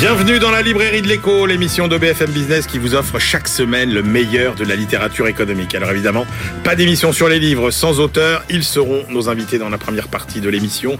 [0.00, 3.92] Bienvenue dans la librairie de l'écho, l'émission de BFM Business qui vous offre chaque semaine
[3.92, 5.74] le meilleur de la littérature économique.
[5.74, 6.24] Alors évidemment,
[6.64, 10.40] pas d'émission sur les livres sans auteur, ils seront nos invités dans la première partie
[10.40, 10.98] de l'émission.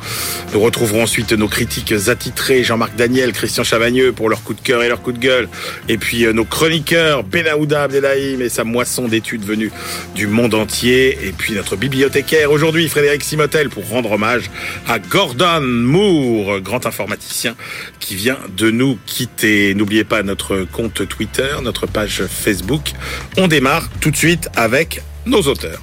[0.52, 4.82] Nous retrouverons ensuite nos critiques attitrés, Jean-Marc Daniel, Christian Chavagneux pour leur coup de cœur
[4.82, 5.48] et leur coup de gueule.
[5.88, 9.72] Et puis euh, nos chroniqueurs, Benaouda Abdelhaim et sa moisson d'études venues
[10.14, 11.26] du monde entier.
[11.26, 14.50] Et puis notre bibliothécaire aujourd'hui, Frédéric Simotel, pour rendre hommage
[14.86, 17.56] à Gordon Moore, grand informaticien
[17.98, 19.74] qui vient de nous quitter.
[19.74, 22.92] N'oubliez pas notre compte Twitter, notre page Facebook.
[23.36, 25.80] On démarre tout de suite avec nos auteurs.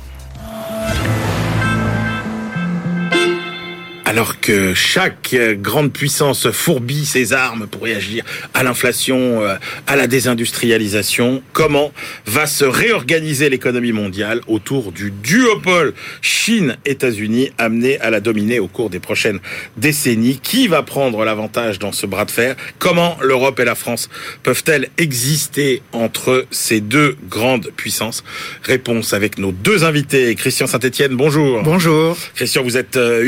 [4.07, 10.07] Alors que chaque grande puissance fourbit ses armes pour réagir à l'inflation, euh, à la
[10.07, 11.91] désindustrialisation, comment
[12.25, 18.89] va se réorganiser l'économie mondiale autour du duopole Chine-États-Unis amené à la dominer au cours
[18.89, 19.41] des prochaines
[19.75, 20.39] décennies?
[20.41, 22.55] Qui va prendre l'avantage dans ce bras de fer?
[22.79, 24.09] Comment l'Europe et la France
[24.41, 28.23] peuvent-elles exister entre ces deux grandes puissances?
[28.63, 30.33] Réponse avec nos deux invités.
[30.35, 31.61] Christian Saint-Etienne, bonjour.
[31.63, 32.17] Bonjour.
[32.35, 33.21] Christian, vous êtes euh,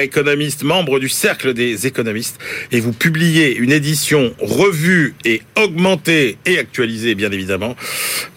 [0.00, 2.38] économiste, membre du Cercle des économistes,
[2.70, 7.76] et vous publiez une édition revue et augmentée et actualisée, bien évidemment,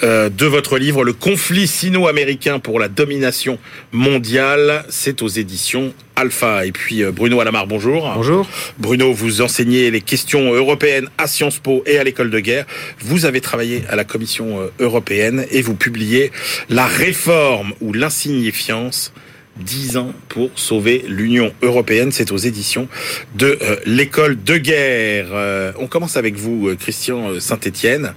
[0.03, 3.59] euh, de votre livre Le conflit sino-américain pour la domination
[3.92, 4.86] mondiale.
[4.89, 6.66] C'est aux éditions Alpha.
[6.66, 8.11] Et puis euh, Bruno Alamar, bonjour.
[8.16, 8.48] Bonjour.
[8.78, 12.66] Bruno, vous enseignez les questions européennes à Sciences Po et à l'école de guerre.
[13.00, 16.31] Vous avez travaillé à la Commission euh, européenne et vous publiez
[16.70, 19.14] La réforme ou l'insignifiance
[19.58, 22.11] 10 ans pour sauver l'Union européenne.
[22.11, 22.88] C'est aux éditions
[23.36, 25.28] de euh, l'école de guerre.
[25.31, 28.14] Euh, on commence avec vous, euh, Christian Saint-Étienne.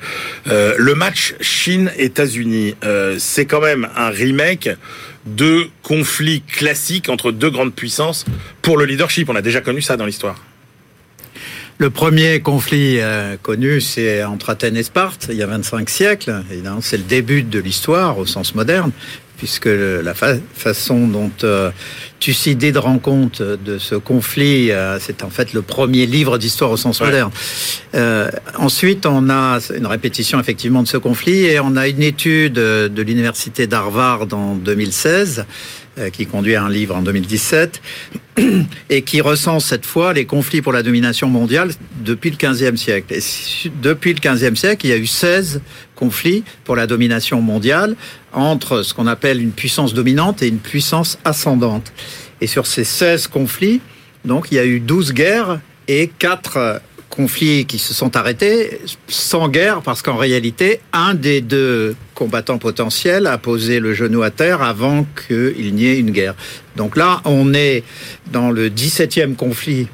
[0.47, 2.75] le match Chine-États-Unis,
[3.19, 4.70] c'est quand même un remake
[5.27, 8.25] de conflits classiques entre deux grandes puissances
[8.62, 9.28] pour le leadership.
[9.28, 10.42] On a déjà connu ça dans l'histoire.
[11.78, 12.98] Le premier conflit
[13.43, 16.43] connu, c'est entre Athènes et Sparte, il y a 25 siècles.
[16.81, 18.91] C'est le début de l'histoire au sens moderne
[19.38, 21.71] puisque la façon dont euh,
[22.21, 26.76] Thucydide rend compte de ce conflit, euh, c'est en fait le premier livre d'histoire au
[26.76, 27.31] sens moderne.
[27.94, 32.54] Euh, ensuite, on a une répétition effectivement de ce conflit et on a une étude
[32.54, 35.44] de l'université d'Harvard en 2016 euh,
[36.12, 37.81] qui conduit à un livre en 2017
[38.91, 41.70] et qui recense cette fois les conflits pour la domination mondiale
[42.04, 43.14] depuis le 15e siècle.
[43.14, 43.20] Et
[43.82, 45.60] depuis le 15e siècle, il y a eu 16
[45.94, 47.97] conflits pour la domination mondiale
[48.32, 51.92] entre ce qu'on appelle une puissance dominante et une puissance ascendante.
[52.41, 53.80] Et sur ces 16 conflits,
[54.25, 56.80] donc il y a eu 12 guerres et 4
[57.18, 63.26] conflits qui se sont arrêtés sans guerre parce qu'en réalité, un des deux combattants potentiels
[63.26, 66.36] a posé le genou à terre avant qu'il n'y ait une guerre.
[66.76, 67.82] Donc là, on est
[68.30, 69.88] dans le 17e conflit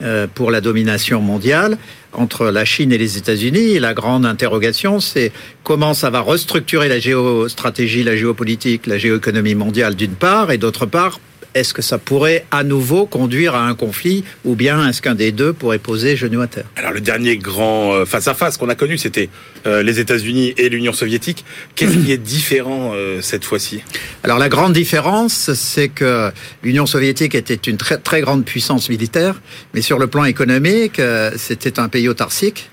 [0.00, 1.76] euh, pour la domination mondiale
[2.14, 3.78] entre la Chine et les États-Unis.
[3.78, 9.96] La grande interrogation, c'est comment ça va restructurer la géostratégie, la géopolitique, la géoéconomie mondiale
[9.96, 11.20] d'une part, et d'autre part,
[11.54, 15.32] est-ce que ça pourrait à nouveau conduire à un conflit ou bien est-ce qu'un des
[15.32, 16.66] deux pourrait poser genou à terre?
[16.76, 19.28] Alors le dernier grand face-à-face qu'on a connu, c'était
[19.66, 21.44] euh, les États-Unis et l'Union soviétique.
[21.74, 23.82] Qu'est-ce qui est différent euh, cette fois-ci?
[24.22, 26.30] Alors la grande différence, c'est que
[26.62, 29.40] l'Union soviétique était une très, très grande puissance militaire,
[29.74, 32.70] mais sur le plan économique, euh, c'était un pays autarcique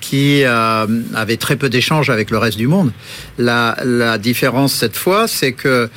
[0.00, 2.90] qui avait très peu d'échanges avec le reste du monde.
[3.38, 5.88] La, la différence cette fois, c'est que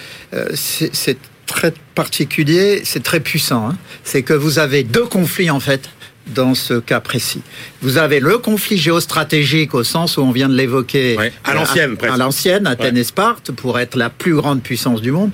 [0.54, 3.70] c'est très particulier, c'est très puissant.
[3.70, 3.78] Hein.
[4.04, 5.90] C'est que vous avez deux conflits en fait
[6.28, 7.42] dans ce cas précis.
[7.82, 11.18] Vous avez le conflit géostratégique au sens où on vient de l'évoquer.
[11.44, 15.32] à l'ancienne, À, l'ancienne, Athènes et Sparte, pour être la plus grande puissance du monde.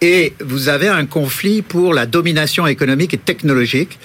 [0.00, 3.98] Et vous avez un conflit pour la domination économique et technologique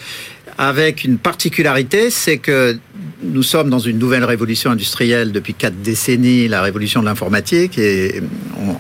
[0.58, 2.78] avec une particularité, c'est que
[3.24, 8.22] nous sommes dans une nouvelle révolution industrielle depuis quatre décennies, la révolution de l'informatique, et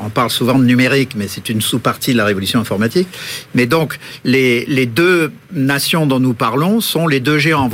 [0.01, 3.08] on, parle souvent de numérique, mais c'est une sous-partie de la révolution informatique.
[3.55, 7.70] Mais donc, les, deux nations dont nous parlons sont les deux géants.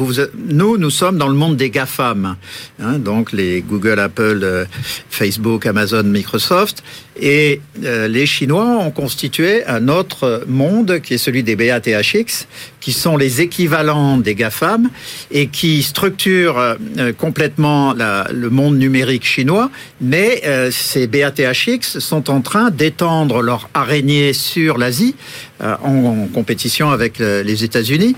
[0.48, 2.36] Nous, nous sommes dans le monde des GAFAM,
[2.82, 4.66] hein, donc les Google, Apple, euh,
[5.10, 6.84] Facebook, Amazon, Microsoft,
[7.22, 12.48] et euh, les Chinois ont constitué un autre monde qui est celui des BATHX,
[12.80, 14.90] qui sont les équivalents des GAFAM
[15.32, 19.70] et qui structurent euh, complètement le monde numérique chinois.
[20.02, 25.16] Mais euh, ces BATHX sont en train d'étendre leur araignée sur l'Asie
[25.62, 28.16] en, compétition avec les États-Unis.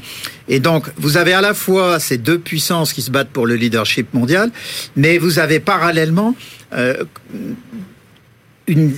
[0.48, 3.56] Et donc, vous avez à la fois ces deux puissances qui se battent pour le
[3.56, 4.52] leadership mondial,
[4.96, 6.36] mais vous avez parallèlement
[8.68, 8.94] une,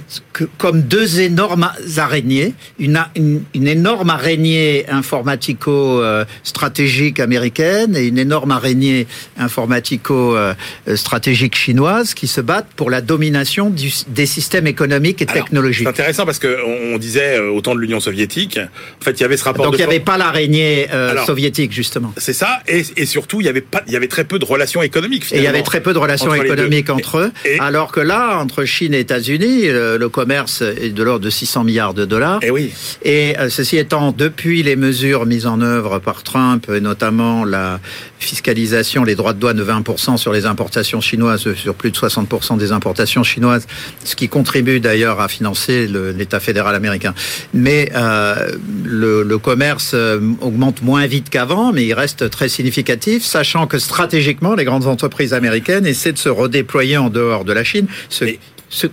[0.57, 9.07] comme deux énormes araignées, une, une, énorme araignée informatico-stratégique américaine et une énorme araignée
[9.37, 15.87] informatico-stratégique chinoise qui se battent pour la domination du, des systèmes économiques et technologiques.
[15.87, 19.25] C'est intéressant parce qu'on disait euh, au temps de l'Union soviétique, en fait, il y
[19.25, 19.63] avait ce rapport.
[19.65, 22.13] Donc il n'y avait pas l'araignée euh, soviétique justement.
[22.17, 24.45] C'est ça, et, et, surtout il y avait pas, il y avait très peu de
[24.45, 25.31] relations économiques.
[25.31, 28.65] Et il y avait très peu de relations économiques entre eux, alors que là, entre
[28.65, 32.43] Chine et États-Unis, le, le commerce est de l'ordre de 600 milliards de dollars.
[32.43, 32.71] Et eh oui.
[33.03, 37.79] Et euh, ceci étant, depuis les mesures mises en œuvre par Trump, et notamment la
[38.19, 42.57] fiscalisation, les droits de douane de 20% sur les importations chinoises, sur plus de 60%
[42.57, 43.67] des importations chinoises,
[44.03, 47.13] ce qui contribue d'ailleurs à financer l'État fédéral américain.
[47.53, 48.51] Mais euh,
[48.83, 53.77] le, le, commerce euh, augmente moins vite qu'avant, mais il reste très significatif, sachant que
[53.77, 57.87] stratégiquement, les grandes entreprises américaines essaient de se redéployer en dehors de la Chine.
[58.09, 58.25] Ce,
[58.69, 58.87] ce,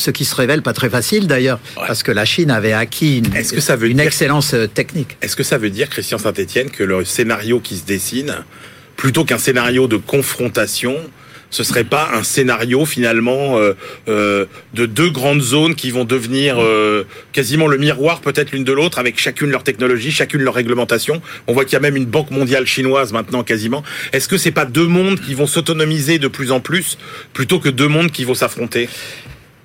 [0.00, 3.30] ce qui se révèle pas très facile d'ailleurs, parce que la Chine avait acquis une,
[3.30, 5.16] que ça veut une excellence euh, technique.
[5.22, 8.34] Est-ce que ça veut dire, Christian Saint-Etienne, que le scénario qui se dessine,
[8.96, 10.96] plutôt qu'un scénario de confrontation,
[11.50, 13.74] ce serait pas un scénario finalement euh,
[14.08, 16.58] euh, de deux grandes zones qui vont devenir
[17.32, 21.20] quasiment le miroir peut-être l'une de l'autre avec chacune leur technologie, chacune leur réglementation?
[21.48, 23.82] On voit qu'il y a même une banque mondiale chinoise maintenant quasiment.
[24.12, 26.98] Est-ce que c'est pas deux mondes qui vont s'autonomiser de plus en plus
[27.32, 28.88] plutôt que deux mondes qui vont s'affronter?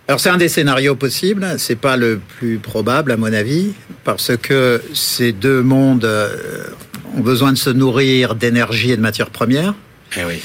[0.07, 3.71] Alors c'est un des scénarios possibles, c'est pas le plus probable à mon avis,
[4.03, 6.67] parce que ces deux mondes euh,
[7.17, 9.73] ont besoin de se nourrir d'énergie et de matières premières.
[10.15, 10.39] Eh oui.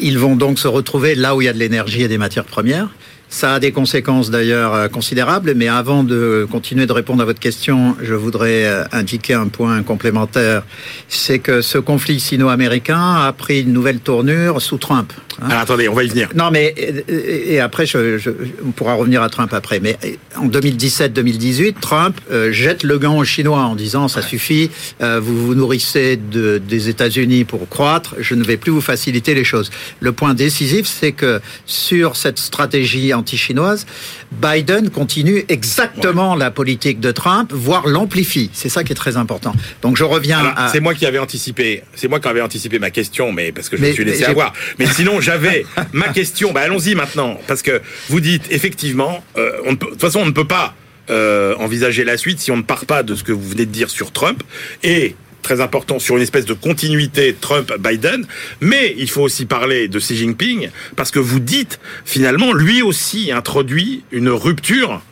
[0.00, 2.44] Ils vont donc se retrouver là où il y a de l'énergie et des matières
[2.44, 2.88] premières.
[3.28, 7.38] Ça a des conséquences d'ailleurs euh, considérables, mais avant de continuer de répondre à votre
[7.38, 10.64] question, je voudrais euh, indiquer un point complémentaire.
[11.08, 15.12] C'est que ce conflit sino-américain a pris une nouvelle tournure sous Trump.
[15.40, 15.48] Hein.
[15.48, 16.28] Alors attendez, on va y venir.
[16.34, 16.74] Non, mais
[17.08, 18.30] et, après, je, je,
[18.64, 19.80] on pourra revenir à Trump après.
[19.80, 19.96] Mais
[20.36, 25.54] en 2017-2018, Trump euh, jette le gant aux Chinois en disant ça suffit, vous vous
[25.54, 29.70] nourrissez de, des États-Unis pour croître, je ne vais plus vous faciliter les choses.
[30.00, 33.86] Le point décisif, c'est que sur cette stratégie anti-chinoise,
[34.32, 38.50] Biden continue exactement la politique de Trump, voire l'amplifie.
[38.52, 39.52] C'est ça qui est très important.
[39.82, 40.68] Donc je reviens à...
[40.68, 43.76] C'est moi qui avais anticipé, c'est moi qui avais anticipé ma question, mais parce que
[43.76, 44.52] je me suis laissé avoir.
[44.78, 46.52] Mais sinon, j'avais ma question.
[46.52, 50.26] Bah, allons-y maintenant, parce que vous dites effectivement, euh, on peut, de toute façon, on
[50.26, 50.74] ne peut pas
[51.10, 53.72] euh, envisager la suite si on ne part pas de ce que vous venez de
[53.72, 54.42] dire sur Trump
[54.82, 58.26] et très important sur une espèce de continuité Trump-Biden,
[58.60, 63.32] mais il faut aussi parler de Xi Jinping, parce que vous dites, finalement, lui aussi
[63.32, 65.02] introduit une rupture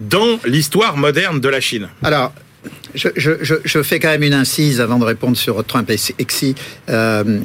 [0.00, 1.88] dans l'histoire moderne de la Chine.
[2.02, 2.32] Alors,
[2.94, 6.54] je, je, fais quand même une incise avant de répondre sur Trump et Xi.
[6.88, 7.40] Euh,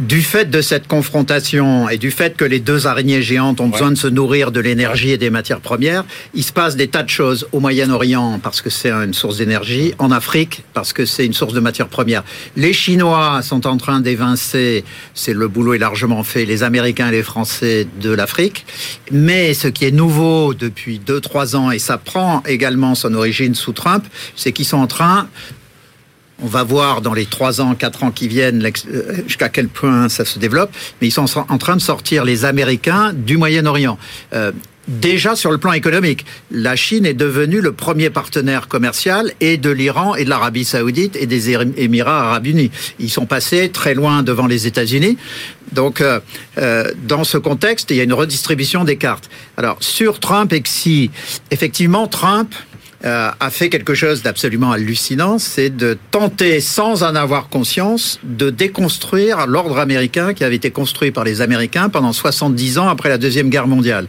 [0.00, 3.90] du fait de cette confrontation et du fait que les deux araignées géantes ont besoin
[3.90, 6.04] de se nourrir de l'énergie et des matières premières,
[6.34, 9.92] il se passe des tas de choses au Moyen-Orient parce que c'est une source d'énergie,
[9.98, 12.24] en Afrique parce que c'est une source de matières premières.
[12.56, 17.12] Les Chinois sont en train d'évincer, c'est le boulot est largement fait, les Américains et
[17.12, 18.64] les Français de l'Afrique.
[19.12, 23.72] Mais ce qui est nouveau depuis 2-3 ans, et ça prend également son origine sous
[23.72, 24.04] Trump,
[24.34, 25.28] c'est qu'ils sont en train
[26.42, 30.08] on va voir dans les trois ans, quatre ans qui viennent euh, jusqu'à quel point
[30.08, 30.70] ça se développe.
[31.00, 33.98] Mais ils sont en train de sortir les Américains du Moyen-Orient.
[34.32, 34.52] Euh,
[34.88, 39.70] déjà sur le plan économique, la Chine est devenue le premier partenaire commercial et de
[39.70, 42.70] l'Iran et de l'Arabie saoudite et des Émirats arabes unis.
[42.98, 45.16] Ils sont passés très loin devant les États-Unis.
[45.72, 49.30] Donc, euh, dans ce contexte, il y a une redistribution des cartes.
[49.56, 51.10] Alors, sur Trump et Xi,
[51.52, 52.52] effectivement, Trump
[53.04, 58.50] euh, a fait quelque chose d'absolument hallucinant, c'est de tenter, sans en avoir conscience, de
[58.50, 63.16] déconstruire l'ordre américain qui avait été construit par les Américains pendant 70 ans après la
[63.16, 64.06] Deuxième Guerre mondiale.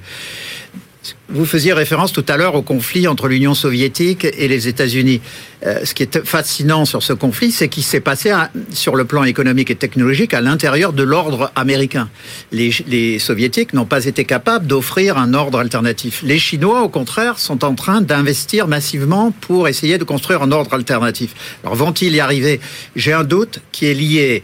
[1.34, 5.22] Vous faisiez référence tout à l'heure au conflit entre l'Union soviétique et les États-Unis.
[5.66, 8.34] Euh, ce qui est fascinant sur ce conflit, c'est qu'il s'est passé
[8.74, 12.10] sur le plan économique et technologique à l'intérieur de l'ordre américain.
[12.52, 16.22] Les, soviétiques n'ont pas été capables d'offrir un ordre alternatif.
[16.24, 20.74] Les Chinois, au contraire, sont en train d'investir massivement pour essayer de construire un ordre
[20.74, 21.34] alternatif.
[21.64, 22.60] Alors vont-ils y arriver?
[22.96, 24.44] J'ai un doute qui est lié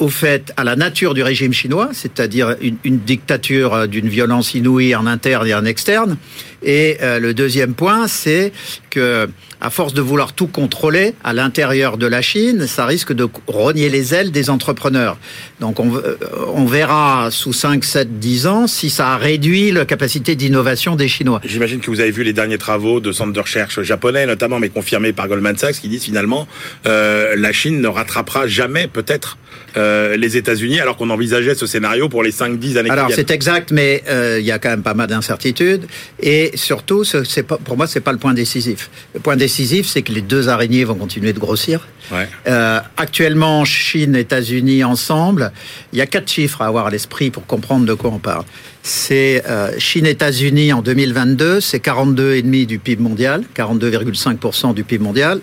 [0.00, 4.54] au fait à la nature du régime chinois, c'est-à-dire une, une dictature euh, d'une violence
[4.54, 6.15] inouïe en interne et en externe.
[6.62, 8.52] Et euh, le deuxième point, c'est
[8.96, 9.28] que,
[9.60, 13.90] à force de vouloir tout contrôler à l'intérieur de la Chine, ça risque de rogner
[13.90, 15.18] les ailes des entrepreneurs.
[15.60, 16.16] Donc on, euh,
[16.54, 21.08] on verra sous 5, 7, 10 ans si ça a réduit la capacité d'innovation des
[21.08, 21.42] Chinois.
[21.44, 24.70] J'imagine que vous avez vu les derniers travaux de centres de recherche japonais, notamment, mais
[24.70, 26.48] confirmés par Goldman Sachs, qui disent finalement
[26.86, 29.36] euh, la Chine ne rattrapera jamais peut-être
[29.76, 33.72] euh, les États-Unis, alors qu'on envisageait ce scénario pour les 5-10 années Alors c'est exact,
[33.72, 35.84] mais euh, il y a quand même pas mal d'incertitudes.
[36.20, 38.85] Et surtout, ce- c'est pas, pour moi, c'est pas le point décisif.
[39.14, 41.86] Le point décisif, c'est que les deux araignées vont continuer de grossir.
[42.12, 42.28] Ouais.
[42.46, 45.52] Euh, actuellement, Chine, États-Unis ensemble,
[45.92, 48.44] il y a quatre chiffres à avoir à l'esprit pour comprendre de quoi on parle.
[48.82, 55.40] C'est euh, Chine-États-Unis en 2022, c'est 42,5 du PIB mondial, 42,5% du PIB mondial.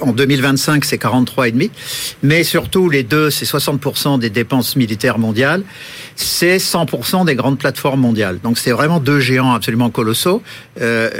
[0.00, 1.70] En 2025, c'est 43,5.
[2.24, 5.62] Mais surtout, les deux, c'est 60% des dépenses militaires mondiales,
[6.16, 8.40] c'est 100% des grandes plateformes mondiales.
[8.42, 10.42] Donc c'est vraiment deux géants absolument colossaux.
[10.80, 11.10] Euh,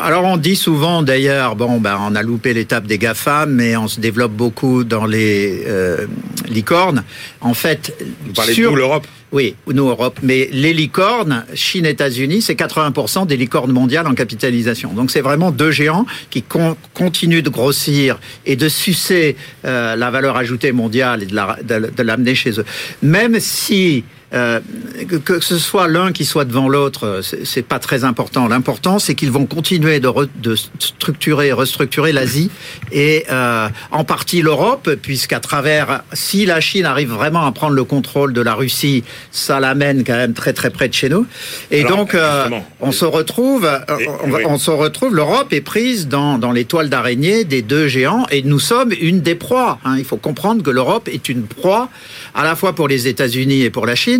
[0.00, 3.88] alors on dit souvent d'ailleurs, bon, ben, on a loupé l'étape des GAFAM, mais on
[3.88, 6.06] se développe beaucoup dans les euh,
[6.48, 7.04] licornes.
[7.40, 7.94] En fait,
[8.26, 10.20] Vous parlez sur- de nous, l'Europe oui, nous, Europe.
[10.22, 14.94] Mais les licornes, Chine, États-Unis, c'est 80% des licornes mondiales en capitalisation.
[14.94, 19.36] Donc c'est vraiment deux géants qui con- continuent de grossir et de sucer
[19.66, 22.64] euh, la valeur ajoutée mondiale et de la- de de l'amener chez eux.
[23.02, 24.02] Même si
[24.34, 24.60] euh,
[25.08, 28.46] que, que ce soit l'un qui soit devant l'autre, euh, c'est pas très important.
[28.48, 32.50] L'important, c'est qu'ils vont continuer de, re- de structurer et restructurer l'Asie
[32.92, 37.84] et euh, en partie l'Europe, puisqu'à travers, si la Chine arrive vraiment à prendre le
[37.84, 41.26] contrôle de la Russie, ça l'amène quand même très très près de chez nous.
[41.70, 42.48] Et Alors, donc, euh,
[42.80, 43.68] on se retrouve,
[43.98, 44.44] Et- on, va- oui.
[44.46, 45.14] on se retrouve.
[45.14, 49.20] L'Europe est prise dans, dans les toiles d'araignée des deux géants, et nous sommes une
[49.20, 49.78] des proies.
[49.84, 49.96] hein.
[49.98, 51.88] Il faut comprendre que l'Europe est une proie
[52.34, 54.17] à la fois pour les États-Unis et pour la Chine.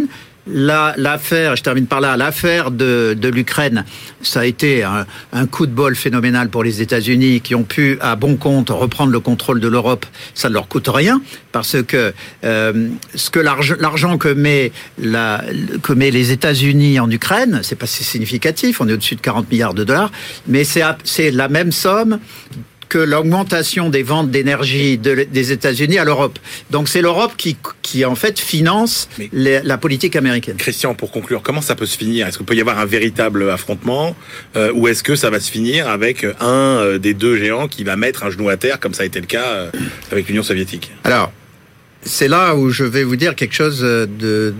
[0.50, 3.84] La- L'affaire, je termine par là, l'affaire de, l'Ukraine,
[4.22, 8.16] ça a été un, coup de bol phénoménal pour les États-Unis qui ont pu, à
[8.16, 10.06] bon compte, reprendre le contrôle de l'Europe.
[10.34, 11.20] Ça ne leur coûte rien
[11.52, 12.14] parce que
[12.44, 14.72] euh, ce que l'argent que met
[15.82, 18.80] que met les États-Unis en Ukraine, c'est pas si significatif.
[18.80, 20.10] On est au-dessus de 40 milliards de dollars,
[20.46, 22.20] mais c'est la même somme
[22.88, 26.38] que l'augmentation des ventes d'énergie de- des États-Unis à l'Europe.
[26.70, 30.56] Donc c'est l'Europe qui, qui en fait finance les- la politique américaine.
[30.56, 32.26] Christian, pour conclure, comment ça peut se finir?
[32.26, 34.16] Est-ce qu'il peut y avoir un véritable affrontement
[34.56, 37.84] euh, ou est-ce que ça va se finir avec un euh, des deux géants qui
[37.84, 39.70] va mettre un genou à terre, comme ça a été le cas euh,
[40.10, 40.90] avec l'Union soviétique?
[41.04, 41.32] Alors,
[42.02, 44.08] c'est là où je vais vous dire quelque chose de,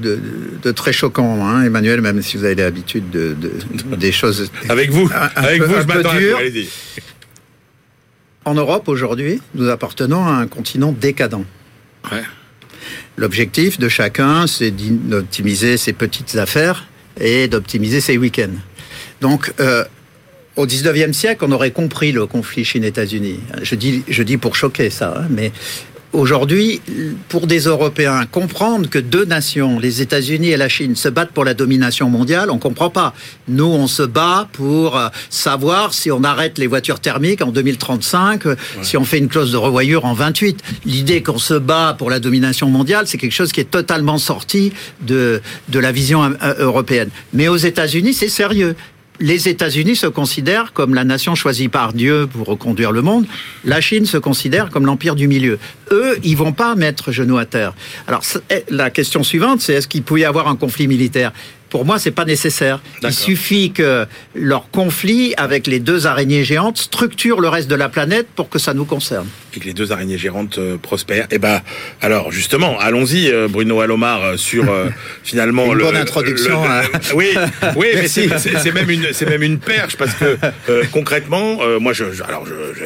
[0.02, 0.18] de,
[0.62, 4.50] de très choquant, hein, Emmanuel, même si vous avez l'habitude de, de- des choses.
[4.68, 6.18] Avec vous, Un- un avec peu- vous, un je peu m'attends à tout.
[6.18, 6.36] dur.
[6.38, 6.68] Allez-y.
[8.48, 11.44] En Europe, aujourd'hui, nous appartenons à un continent décadent.
[12.10, 12.22] Ouais.
[13.18, 16.86] L'objectif de chacun, c'est d'optimiser ses petites affaires
[17.20, 18.56] et d'optimiser ses week-ends.
[19.20, 19.84] Donc, euh,
[20.56, 23.40] au 19e siècle, on aurait compris le conflit Chine-États-Unis.
[23.60, 25.52] Je dis, je dis pour choquer ça, hein, mais
[26.12, 26.80] aujourd'hui,
[27.28, 31.44] pour des Européens, comprendre que deux nations, les États-Unis et la Chine, se battent pour
[31.44, 33.14] la domination mondiale, on comprend pas.
[33.48, 38.46] Nous, on se bat pour euh, savoir si on arrête les voitures thermiques en 2035,
[38.46, 40.62] euh, si on fait une clause de revoyure en 28.
[40.84, 44.72] L'idée qu'on se bat pour la domination mondiale, c'est quelque chose qui est totalement sorti
[45.02, 47.10] de, de la vision euh, européenne.
[47.32, 48.74] Mais aux États-Unis, c'est sérieux.
[49.20, 53.26] Les États-Unis se considèrent comme la nation choisie par Dieu pour reconduire le monde.
[53.64, 55.58] La Chine se considère comme l'empire du milieu.
[55.90, 57.74] Eux, ils vont pas mettre genou à terre.
[58.06, 61.32] Alors eh, la question suivante, c'est est-ce qu'il peut y avoir un conflit militaire?
[61.70, 62.80] Pour moi, c'est pas nécessaire.
[63.02, 67.88] Il suffit que leur conflit avec les deux araignées géantes structure le reste de la
[67.90, 69.26] planète pour que ça nous concerne.
[69.54, 71.26] et que les deux araignées gérantes euh, prospèrent.
[71.30, 71.60] Et ben,
[72.00, 74.64] alors justement, allons-y, euh, Bruno Alomar, euh, sur
[75.24, 76.82] finalement Une le, bonne introduction, le- hein.
[77.14, 77.28] oui,
[77.76, 80.38] oui, mais c'est- même une, c'est même une perche parce que
[80.92, 82.44] concrètement, moi, je, je- alors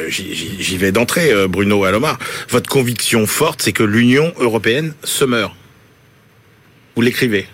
[0.09, 2.17] j'y- vais d'entrée, Bruno Alomar.
[2.49, 5.53] Votre conviction forte, c'est que l'Union européenne se meurt.
[6.95, 7.47] Vous l'écrivez.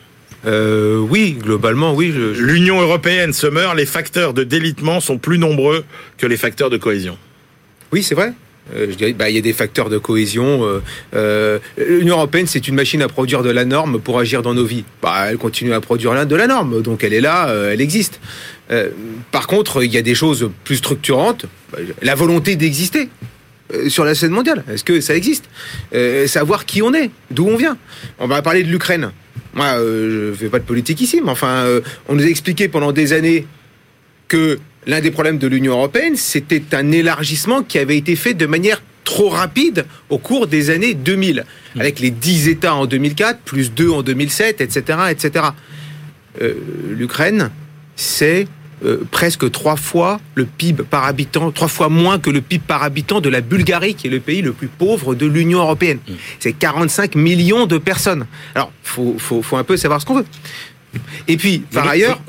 [0.45, 2.13] Euh, oui, globalement, oui.
[2.15, 3.75] Je, L'Union européenne se meurt.
[3.75, 5.83] Les facteurs de délitement sont plus nombreux
[6.17, 7.17] que les facteurs de cohésion.
[7.91, 8.33] Oui, c'est vrai.
[8.75, 10.63] Euh, je dirais, bah, il y a des facteurs de cohésion.
[10.63, 10.79] euh,
[11.15, 14.65] euh, L'Union européenne, c'est une machine à produire de la norme pour agir dans nos
[14.65, 14.83] vies.
[15.01, 18.19] Bah, elle continue à produire de la norme, donc elle est là, euh, elle existe.
[18.71, 18.89] Euh,
[19.31, 21.47] par contre, il y a des choses plus structurantes.
[21.71, 23.09] Bah, La volonté d'exister
[23.87, 24.63] sur la scène mondiale.
[24.71, 25.45] Est-ce que ça existe
[25.93, 27.77] Euh, Savoir qui on est, d'où on vient.
[28.19, 29.11] On va parler de l'Ukraine.
[29.53, 32.67] Moi, euh, je fais pas de politique ici, mais enfin, euh, on nous a expliqué
[32.67, 33.47] pendant des années
[34.27, 38.45] que l'un des problèmes de l'Union européenne, c'était un élargissement qui avait été fait de
[38.45, 41.45] manière trop rapide au cours des années 2000,
[41.79, 44.99] avec les 10 États en 2004, plus 2 en 2007, etc.
[45.09, 45.45] etc.
[46.41, 46.53] Euh,
[46.91, 47.49] L'Ukraine,
[47.95, 48.47] c'est
[48.85, 52.83] euh, presque trois fois le PIB par habitant, trois fois moins que le PIB par
[52.83, 55.99] habitant de la Bulgarie, qui est le pays le plus pauvre de l'Union européenne.
[56.07, 56.13] Mm.
[56.39, 58.25] C'est 45 millions de personnes.
[58.55, 60.25] Alors, faut, faut, faut un peu savoir ce qu'on veut.
[61.27, 62.19] Et puis, par ailleurs,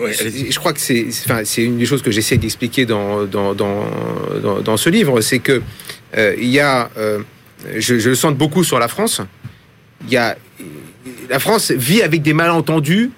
[0.51, 3.55] je crois que c'est, c'est- enfin, c'est une des choses que j'essaie d'expliquer dans, dans,
[3.55, 3.87] dans,
[4.43, 5.63] dans, dans ce livre, c'est que
[6.19, 7.21] euh, il y a, euh,
[7.79, 9.23] je, je le sens beaucoup sur la France.
[10.07, 10.37] Il y a,
[11.31, 13.11] la France vit avec des malentendus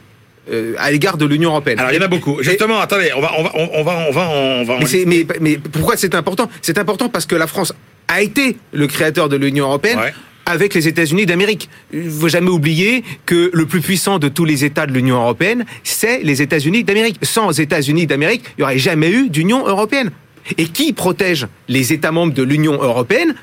[0.51, 1.79] euh, à l'égard de l'Union européenne.
[1.79, 2.43] Alors il y en a beaucoup.
[2.43, 4.75] Justement, attendez, on va, on va, on va, on va, on va.
[4.75, 6.49] en Mais, c'est- mais, mais pourquoi c'est important?
[6.63, 7.73] C'est important parce que la France
[8.09, 9.99] a été le créateur de l'Union européenne.
[9.99, 10.13] Ouais.
[10.45, 11.69] Avec les États-Unis d'Amérique.
[11.93, 15.65] Il faut jamais oublier que le plus puissant de tous les États de l'Union européenne,
[15.85, 17.19] c'est les États-Unis d'Amérique.
[17.23, 20.11] Sans États-Unis d'Amérique, il n'y aurait jamais eu d'Union européenne.
[20.59, 23.37] Et qui protège les États membres de l'Union européenne?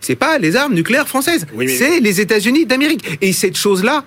[0.00, 3.04] C'est pas les armes nucléaires françaises, Oui, mais- c'est les États-Unis d'Amérique.
[3.20, 4.04] Et cette chose-là,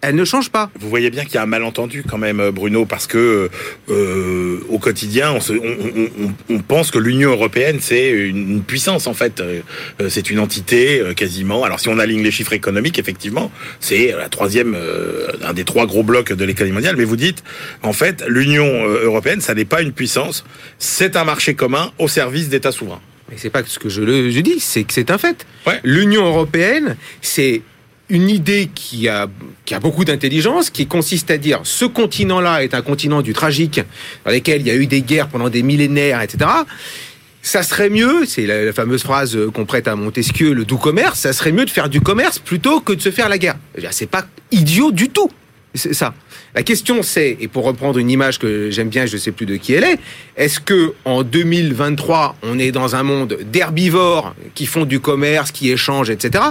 [0.00, 0.70] elle ne change pas.
[0.78, 3.50] Vous voyez bien qu'il y a un malentendu quand même, euh, Bruno, parce que
[3.88, 8.62] euh, au quotidien, on, se- on- on- on- on pense que l'Union européenne c'est une,
[8.62, 9.40] puissance en fait.
[9.40, 9.60] Euh,
[10.08, 11.64] c'est une entité quasiment.
[11.64, 13.50] Alors si on aligne les chiffres économiques, effectivement,
[13.80, 16.96] c'est la troisième, euh, un des trois gros blocs de l'économie mondiale.
[16.96, 17.42] Mais vous dites,
[17.82, 20.44] en fait, l'Union européenne, ça n'est pas une puissance,
[20.78, 23.00] c'est un marché commun au service d'États souverains.
[23.30, 25.44] Mais c'est pas ce que je, le, je dis, c'est que c'est un fait.
[25.66, 25.80] Ouais.
[25.84, 27.62] L'Union européenne, c'est
[28.10, 29.28] une idée qui a,
[29.64, 33.80] qui a beaucoup d'intelligence, qui consiste à dire ce continent-là est un continent du tragique,
[34.24, 36.50] dans lequel il y a eu des guerres pendant des millénaires, etc.
[37.42, 41.20] Ça serait mieux, c'est la, la fameuse phrase qu'on prête à Montesquieu, le doux commerce,
[41.20, 43.56] ça serait mieux de faire du commerce plutôt que de se faire la guerre.
[43.90, 45.30] C'est pas idiot du tout.
[45.74, 46.14] C'est ça.
[46.54, 49.46] La question c'est, et pour reprendre une image que j'aime bien, je ne sais plus
[49.46, 49.98] de qui elle est,
[50.36, 55.70] est-ce que en 2023, on est dans un monde d'herbivores qui font du commerce, qui
[55.70, 56.44] échangent, etc.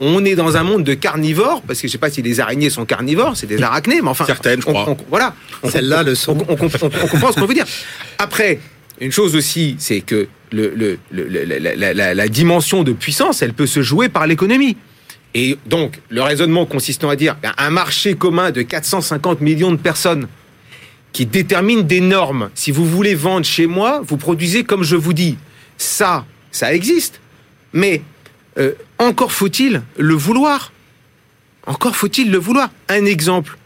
[0.00, 2.70] On est dans un monde de carnivores, parce que je sais pas si les araignées
[2.70, 4.90] sont carnivores, c'est des arachnées, mais enfin, Certaines, je on- crois.
[4.90, 5.34] on- voilà.
[5.68, 6.38] Celles-là le on, sont.
[6.48, 7.66] on, comprend- on comprend ce qu'on veut dire.
[8.18, 8.60] Après,
[9.00, 12.92] une chose aussi, c'est que le, le- le- le- la, la- la- la dimension de
[12.92, 14.76] puissance, elle peut se jouer par l'économie.
[15.34, 19.76] Et donc, le raisonnement consistant à dire ben, un marché commun de 450 millions de
[19.76, 20.26] personnes
[21.12, 22.50] qui détermine des normes.
[22.54, 25.36] Si vous voulez vendre chez moi, vous produisez comme je vous dis.
[25.76, 27.20] Ça, ça existe.
[27.72, 28.02] Mais
[28.58, 30.72] euh, encore faut-il le vouloir.
[31.66, 32.70] Encore faut-il le vouloir.
[32.88, 33.56] Un exemple.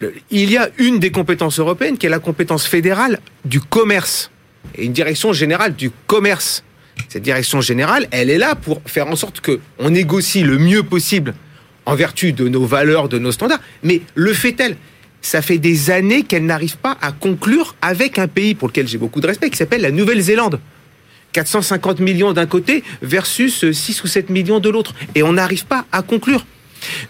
[0.00, 4.30] Le- Il y a une des compétences européennes qui est la compétence fédérale du commerce
[4.74, 6.64] et une direction générale du commerce.
[7.08, 10.82] Cette direction générale, elle est là pour faire en sorte que on négocie le mieux
[10.82, 11.34] possible
[11.86, 13.60] en vertu de nos valeurs, de nos standards.
[13.82, 14.76] Mais le fait-elle
[15.20, 18.98] Ça fait des années qu'elle n'arrive pas à conclure avec un pays pour lequel j'ai
[18.98, 20.60] beaucoup de respect, qui s'appelle la Nouvelle-Zélande.
[21.32, 24.94] 450 millions d'un côté versus 6 ou 7 millions de l'autre.
[25.14, 26.44] Et on n'arrive pas à conclure.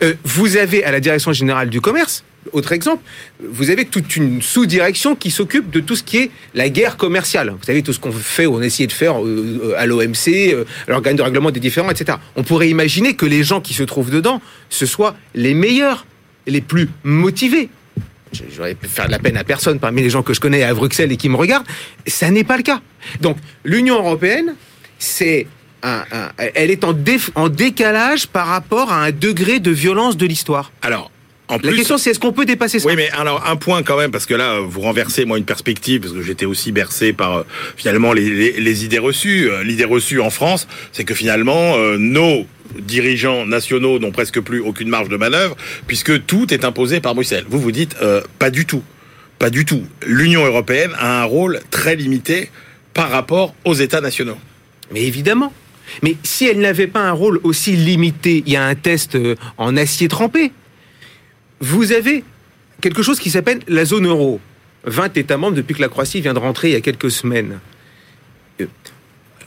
[0.02, 3.02] Euh, vous avez à la direction générale du commerce, autre exemple,
[3.42, 7.50] vous avez toute une sous-direction qui s'occupe de tout ce qui est la guerre commerciale.
[7.50, 10.64] Vous savez, tout ce qu'on fait, on essaie de faire euh, euh, à l'OMC, euh,
[10.86, 12.16] à l'organe de règlement des différends, etc.
[12.36, 16.06] On pourrait imaginer que les gens qui se trouvent dedans, ce soient les meilleurs,
[16.46, 17.68] les plus motivés.
[18.54, 20.72] J'aurais pu faire de la peine à personne parmi les gens que je connais à
[20.74, 21.66] Bruxelles et qui me regardent.
[22.06, 22.80] Ça n'est pas le cas.
[23.20, 24.54] Donc, l'Union européenne,
[24.98, 25.46] c'est
[25.82, 26.04] un-
[26.54, 26.94] elle est en,
[27.34, 30.72] en décalage par rapport à un degré de violence de l'histoire.
[30.82, 31.10] Alors,
[31.48, 33.96] en La question, c'est est-ce qu'on peut dépasser ça Oui, mais alors un point quand
[33.96, 37.38] même, parce que là, vous renversez moi une perspective, parce que j'étais aussi bercé par
[37.38, 37.42] euh,
[37.76, 39.50] finalement les, les- les idées reçues.
[39.50, 42.46] Euh, L'idée reçue en France, c'est que finalement euh, nos
[42.78, 45.56] dirigeants nationaux n'ont presque plus aucune marge de manœuvre,
[45.86, 47.44] puisque tout est imposé par Bruxelles.
[47.48, 48.82] Vous vous dites euh, pas du tout,
[49.38, 49.82] pas du tout.
[50.06, 52.50] L'Union européenne a un rôle très limité
[52.92, 54.36] par rapport aux États nationaux.
[54.92, 55.52] Mais évidemment.
[56.02, 59.16] Mais si elle n'avait pas un rôle aussi limité, il y a un test
[59.56, 60.52] en acier trempé.
[61.60, 62.24] Vous avez
[62.80, 64.40] quelque chose qui s'appelle la zone euro.
[64.84, 67.58] 20 États membres depuis que la Croatie vient de rentrer il y a quelques semaines.
[68.60, 68.66] Euh,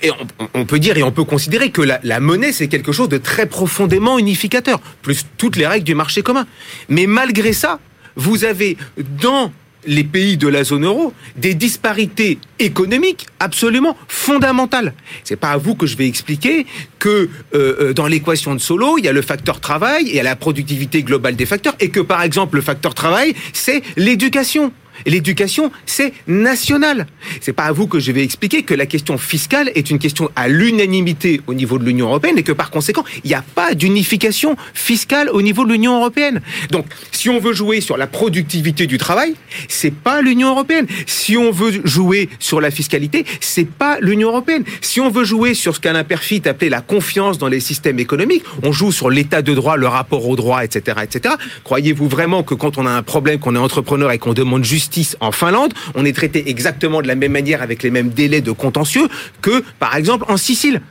[0.01, 0.11] Et
[0.53, 3.45] on, peut dire et on peut considérer que la monnaie, c'est quelque chose de très
[3.45, 6.47] profondément unificateur, plus toutes les règles du marché commun.
[6.89, 7.79] Mais malgré ça,
[8.15, 9.53] vous avez dans
[9.85, 14.93] les pays de la zone euro des disparités économiques absolument fondamentales.
[15.23, 16.65] C'est pas à vous que je vais expliquer
[16.99, 20.15] que euh, euh, dans l'équation de Solo, il y a le facteur travail et il
[20.15, 24.71] y la productivité globale des facteurs et que par exemple le facteur travail, c'est l'éducation.
[25.05, 27.07] L'éducation, c'est national.
[27.39, 30.29] C'est pas à vous que je vais expliquer que la question fiscale est une question
[30.35, 33.73] à l'unanimité au niveau de l'Union européenne et que par conséquent, il n'y a pas
[33.73, 36.41] d'unification fiscale au niveau de l'Union européenne.
[36.69, 39.35] Donc, si on veut jouer sur la productivité du travail,
[39.67, 40.85] c'est pas l'Union européenne.
[41.07, 44.63] Si on veut jouer sur la fiscalité, c'est pas l'Union européenne.
[44.81, 48.43] Si on veut jouer sur ce qu'Alain Perfit appelait la confiance dans les systèmes économiques,
[48.63, 51.35] on joue sur l'état de droit, le rapport au droit, etc., etc.
[51.63, 54.90] Croyez-vous vraiment que quand on a un problème, qu'on est entrepreneur et qu'on demande justice
[55.19, 58.51] en Finlande, on est traité exactement de la même manière avec les mêmes délais de
[58.51, 59.07] contentieux
[59.41, 60.81] que, par exemple, en Sicile.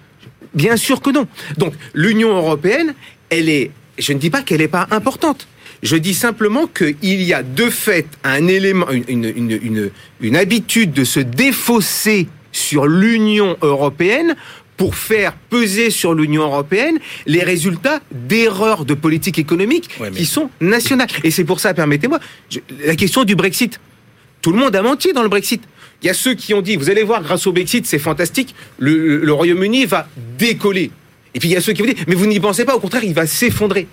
[0.55, 1.27] Bien sûr que non.
[1.59, 2.95] Donc, l'Union européenne,
[3.29, 5.47] elle est, je ne dis pas qu'elle n'est pas importante.
[5.83, 12.29] Je dis simplement qu'il y a de fait un élément, une habitude de se défausser
[12.53, 14.37] sur l'Union européenne
[14.81, 20.25] pour faire peser sur l'Union européenne les résultats d'erreurs de politique économique Ouais, mais- qui
[20.25, 21.07] sont nationales.
[21.23, 22.19] Et c'est pour ça, permettez-moi,
[22.87, 23.79] la question du Brexit.
[24.41, 25.63] Tout le monde a menti dans le Brexit.
[26.03, 28.55] Il y a ceux qui ont dit, vous allez voir, grâce au Brexit, c'est fantastique,
[28.79, 30.91] le, le Royaume-Uni va décoller.
[31.35, 32.81] Et puis il y a ceux qui vont dire, mais vous n'y pensez pas, au
[32.81, 33.87] contraire, il va s'effondrer.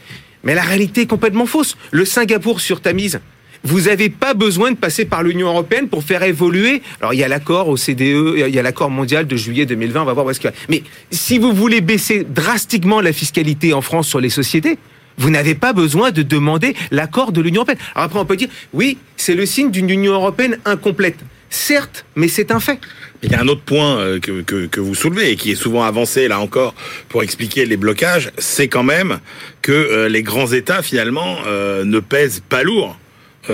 [0.45, 1.75] Mais la réalité est complètement fausse.
[1.91, 3.19] Le Singapour sur Tamise,
[3.67, 6.81] vous n'avez pas besoin de passer par l'Union européenne pour faire évoluer.
[7.01, 10.03] Alors il y a l'accord au CDE, il y a l'accord mondial de juillet 2020,
[10.03, 10.53] on va voir où est-ce a.
[10.69, 14.77] Mais si vous voulez baisser drastiquement la fiscalité en France sur les sociétés,
[15.17, 17.79] vous n'avez pas besoin de demander l'accord de l'Union européenne.
[17.93, 21.17] Alors après, on peut dire, oui, c'est le signe d'une Union européenne incomplète.
[21.49, 22.79] Certes, mais c'est un fait.
[23.21, 25.55] Il y a un autre point euh, que, que, que vous soulevez et qui est
[25.55, 26.73] souvent avancé là encore
[27.09, 29.19] pour expliquer les blocages, c'est quand même
[29.61, 32.97] que euh, les grands États finalement euh, ne pèsent pas lourd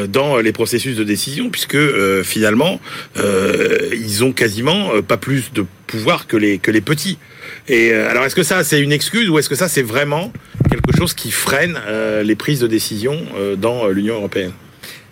[0.08, 2.80] dans les processus de décision puisque euh, finalement
[3.18, 7.18] euh, ils ont quasiment euh, pas plus de pouvoir que les que les petits.
[7.68, 10.32] Et euh, alors est-ce que ça c'est une excuse ou est-ce que ça c'est vraiment
[10.70, 14.52] quelque chose qui freine euh, les prises de décision euh, dans euh, l'Union européenne?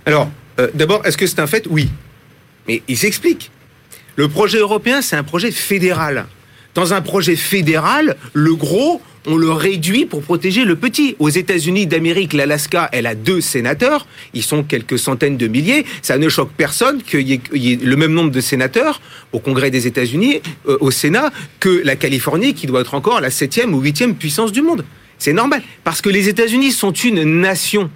[0.05, 1.65] Alors, euh, d'abord, est-ce que c'est un fait?
[1.69, 1.89] Oui.
[2.67, 3.51] Mais il s'explique.
[4.15, 6.25] Le projet européen, c'est un projet fédéral.
[6.73, 11.15] Dans un projet fédéral, le gros, on le réduit pour protéger le petit.
[11.19, 14.07] Aux États-Unis d'Amérique, l'Alaska, elle a deux sénateurs.
[14.33, 15.85] Ils sont quelques centaines de milliers.
[16.01, 19.69] Ça ne choque personne qu'il y, y ait le même nombre de sénateurs au Congrès
[19.71, 23.81] des États-Unis, euh, au Sénat, que la Californie, qui doit être encore la septième ou
[23.81, 24.83] huitième puissance du monde.
[25.17, 25.61] C'est normal.
[25.83, 27.91] Parce que les États-Unis sont une nation.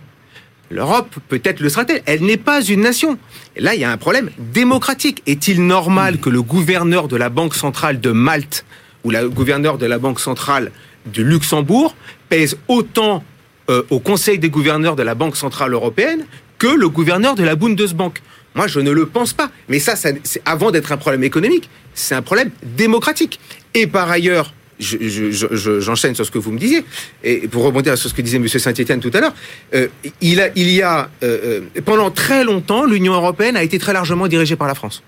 [0.70, 3.18] L'Europe, peut-être le sera-t-elle, elle n'est pas une nation.
[3.58, 5.22] Là, il y a un problème démocratique.
[5.28, 8.66] Est-il normal que le gouverneur de la Banque centrale de Malte
[9.04, 10.72] ou le gouverneur de la Banque centrale
[11.06, 11.96] du Luxembourg
[12.30, 13.24] pèse autant
[13.70, 16.26] euh, au Conseil des gouverneurs de la Banque centrale européenne
[16.58, 18.22] que le gouverneur de la Bundesbank
[18.56, 19.50] Moi, je ne le pense pas.
[19.68, 20.10] Mais ça, ça
[20.46, 23.38] avant d'être un problème économique, c'est un problème démocratique.
[23.74, 26.86] Et par ailleurs, je- je- je- je- j'enchaîne sur ce que vous me disiez,
[27.24, 28.48] et pour rebondir sur ce que disait M.
[28.48, 29.34] Saint-Etienne tout à l'heure,
[29.74, 29.88] euh,
[30.22, 34.56] il, il y a, euh, pendant très longtemps, l'Union européenne a été très largement dirigée
[34.56, 35.04] par la France.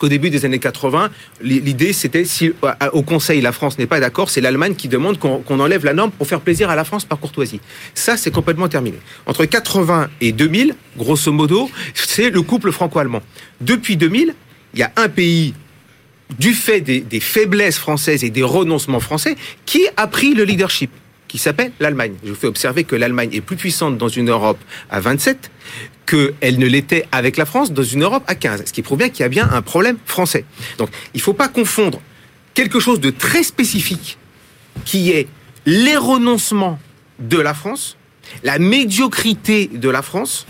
[0.00, 1.10] Jusqu'au début des années 80,
[1.42, 4.88] l'i- l'idée c'était si à- au Conseil la France n'est pas d'accord, c'est l'Allemagne qui
[4.88, 7.60] demande qu'on enlève la norme pour faire plaisir à la France par courtoisie.
[7.92, 8.96] Ça, c'est complètement terminé.
[9.26, 13.20] Entre 80 et 2000, grosso modo, c'est le couple franco-allemand.
[13.60, 14.34] Depuis 2000,
[14.72, 15.52] il y a un pays
[16.38, 19.36] du fait des faiblesses françaises et des renoncements français,
[19.66, 20.90] qui a pris le leadership
[21.30, 22.14] qui s'appelle l'Allemagne.
[22.24, 24.58] Je vous fais observer que l'Allemagne est plus puissante dans une Europe
[24.90, 25.50] à 27
[26.04, 28.64] qu'elle ne l'était avec la France dans une Europe à 15.
[28.66, 30.44] Ce qui prouve bien qu'il y a bien un problème français.
[30.78, 32.02] Donc il ne faut pas confondre
[32.54, 34.18] quelque chose de très spécifique
[34.84, 35.28] qui est
[35.66, 36.80] les renoncements
[37.20, 37.96] de la France,
[38.42, 40.48] la médiocrité de la France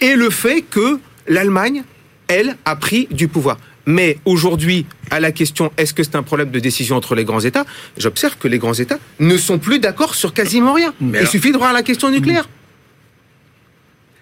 [0.00, 1.84] et le fait que l'Allemagne,
[2.28, 3.58] elle, a pris du pouvoir.
[3.86, 7.40] Mais aujourd'hui, à la question est-ce que c'est un problème de décision entre les grands
[7.40, 7.64] États,
[7.96, 10.92] j'observe que les grands États ne sont plus d'accord sur quasiment rien.
[11.00, 12.48] Mais Il alors- suffit de voir la question nucléaire.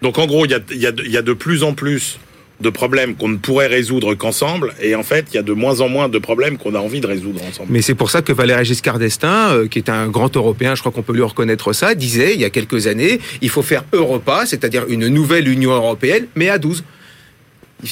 [0.02, 1.62] Donc en gros, il y a, il y a de- il y a de plus
[1.62, 2.18] en plus
[2.60, 5.80] de problèmes qu'on ne pourrait résoudre qu'ensemble, et en fait, il y a de moins
[5.80, 7.68] en moins de problèmes qu'on a envie de résoudre ensemble.
[7.72, 10.80] Mais c'est pour ça que Valéry Giscard d'Estaing, euh, qui est un grand Européen, je
[10.80, 13.84] crois qu'on peut lui reconnaître ça, disait il y a quelques années, il faut faire
[13.92, 16.84] Europa, c'est-à-dire une nouvelle Union européenne, mais à 12.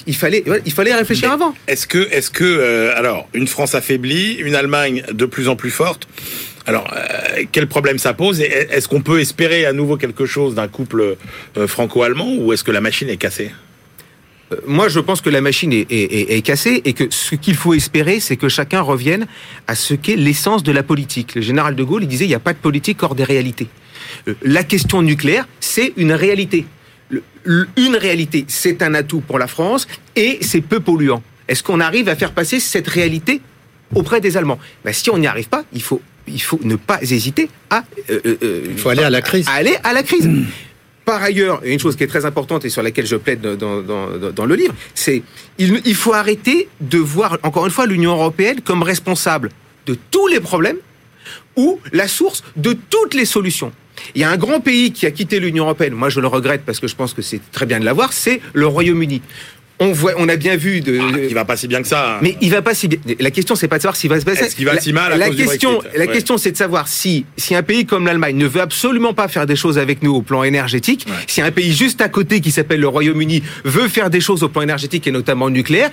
[0.06, 1.54] Il- fallait, il fallait réfléchir Mais avant.
[1.66, 5.70] Est-ce que, est-ce que, euh, alors, une France affaiblie, une Allemagne de plus en plus
[5.70, 6.08] forte.
[6.66, 10.54] Alors, euh, quel problème ça pose Et est-ce qu'on peut espérer à nouveau quelque chose
[10.54, 11.16] d'un couple
[11.56, 13.50] euh, franco-allemand ou est-ce que la machine est cassée?
[14.66, 17.54] Moi, je pense que la machine est, est- est- est cassée et que ce qu'il
[17.56, 19.26] faut espérer, c'est que chacun revienne
[19.66, 21.34] à ce qu'est l'essence de la politique.
[21.34, 23.68] Le général de Gaulle, il disait, il n'y a pas de politique hors des réalités.
[24.42, 26.66] La question nucléaire, c'est une réalité.
[27.76, 31.22] Une réalité, c'est un atout pour la France et c'est peu polluant.
[31.48, 33.40] Est-ce qu'on arrive à faire passer cette réalité
[33.94, 34.58] auprès des Allemands?
[34.84, 37.84] Ben, Si on n'y arrive pas, il faut, il faut ne pas hésiter à...
[38.10, 39.46] euh, euh, euh, Il faut aller à la crise.
[39.48, 40.28] à aller à la crise.
[41.04, 43.82] Par ailleurs, une chose qui est très importante et sur laquelle je plaide dans, dans,
[44.16, 45.24] dans- dans le livre, c'est
[45.58, 49.50] il, il faut arrêter de voir, encore une fois, l'Union européenne comme responsable
[49.86, 50.76] de tous les problèmes
[51.56, 53.72] ou la source de toutes les solutions.
[54.14, 56.62] Il y a un grand pays qui a quitté l'Union européenne, moi je le regrette
[56.64, 59.22] parce que je pense que c'est très bien de l'avoir, c'est le Royaume-Uni.
[59.80, 60.96] on voit, on a bien vu de.
[61.00, 62.12] Ah, il va pas si bien que ça.
[62.14, 62.18] hein.
[62.22, 62.98] Mais il va pas si bien.
[63.18, 64.44] La question, c'est pas de savoir s'il va se passer.
[64.44, 66.12] Est-ce qu'il va La- si mal à La cause question, la Ouais.
[66.12, 69.44] question, c'est de savoir si, si un pays comme l'Allemagne ne veut absolument pas faire
[69.44, 71.14] des choses avec nous au plan énergétique, Ouais.
[71.26, 74.48] si un pays juste à côté qui s'appelle le Royaume-Uni veut faire des choses au
[74.48, 75.90] plan énergétique et notamment nucléaire,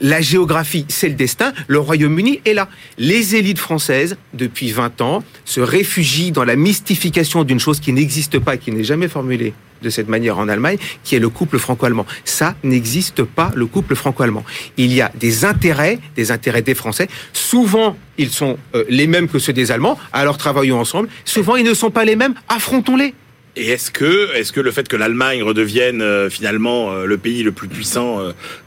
[0.00, 1.52] la géographie, c'est le destin.
[1.68, 2.68] Le Royaume-Uni est là.
[2.98, 8.38] Les élites françaises, depuis 20 ans, se réfugient dans la mystification d'une chose qui n'existe
[8.38, 12.06] pas, qui n'est jamais formulée de cette manière en Allemagne, qui est le couple franco-allemand.
[12.24, 14.44] Ça n'existe pas, le couple franco-allemand.
[14.76, 17.08] Il y a des intérêts, des intérêts des Français.
[17.32, 19.98] Souvent, ils sont euh, les mêmes que ceux des Allemands.
[20.12, 21.08] Alors travaillons ensemble.
[21.24, 22.34] Souvent, ils ne sont pas les mêmes.
[22.48, 23.14] Affrontons-les.
[23.58, 27.42] Et est-ce que, est-ce que le fait que l'Allemagne redevienne euh, finalement euh, le pays
[27.42, 28.18] le plus puissant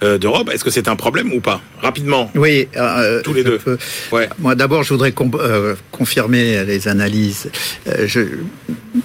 [0.03, 1.61] euh, d'Europe, est-ce que c'est un problème ou pas?
[1.81, 2.31] Rapidement.
[2.35, 2.67] Oui,
[3.23, 3.57] Tous les deux.
[3.59, 3.77] peux-
[4.11, 4.27] Ouais.
[4.39, 5.13] Moi, d'abord, je voudrais
[5.91, 7.49] confirmer les analyses.
[8.05, 8.21] Je,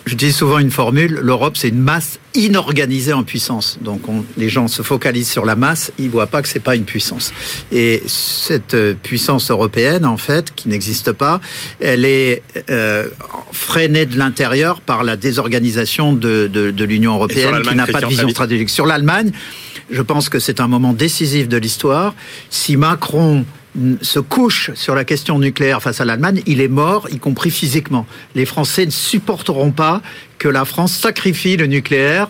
[0.06, 3.78] je dis souvent une formule l'Europe, c'est une masse inorganisée en puissance.
[3.80, 6.74] Donc, on- les gens se focalisent sur la masse, ils voient pas que c'est pas
[6.74, 7.32] une puissance.
[7.70, 11.40] Et cette puissance européenne, en fait, qui n'existe pas,
[11.80, 12.42] elle est
[13.52, 15.73] freinée de l'intérieur par la désorganisation
[16.12, 18.70] de, de, de l'Union européenne, qui n'a pas de vision stratégique.
[18.70, 19.32] Sur l'Allemagne,
[19.90, 22.14] je pense que c'est un moment décisif de l'histoire.
[22.50, 23.44] Si Macron
[24.02, 28.06] se couche sur la question nucléaire face à l'Allemagne, il est mort, y compris physiquement.
[28.34, 30.00] Les Français ne supporteront pas
[30.38, 32.28] que la France sacrifie le nucléaire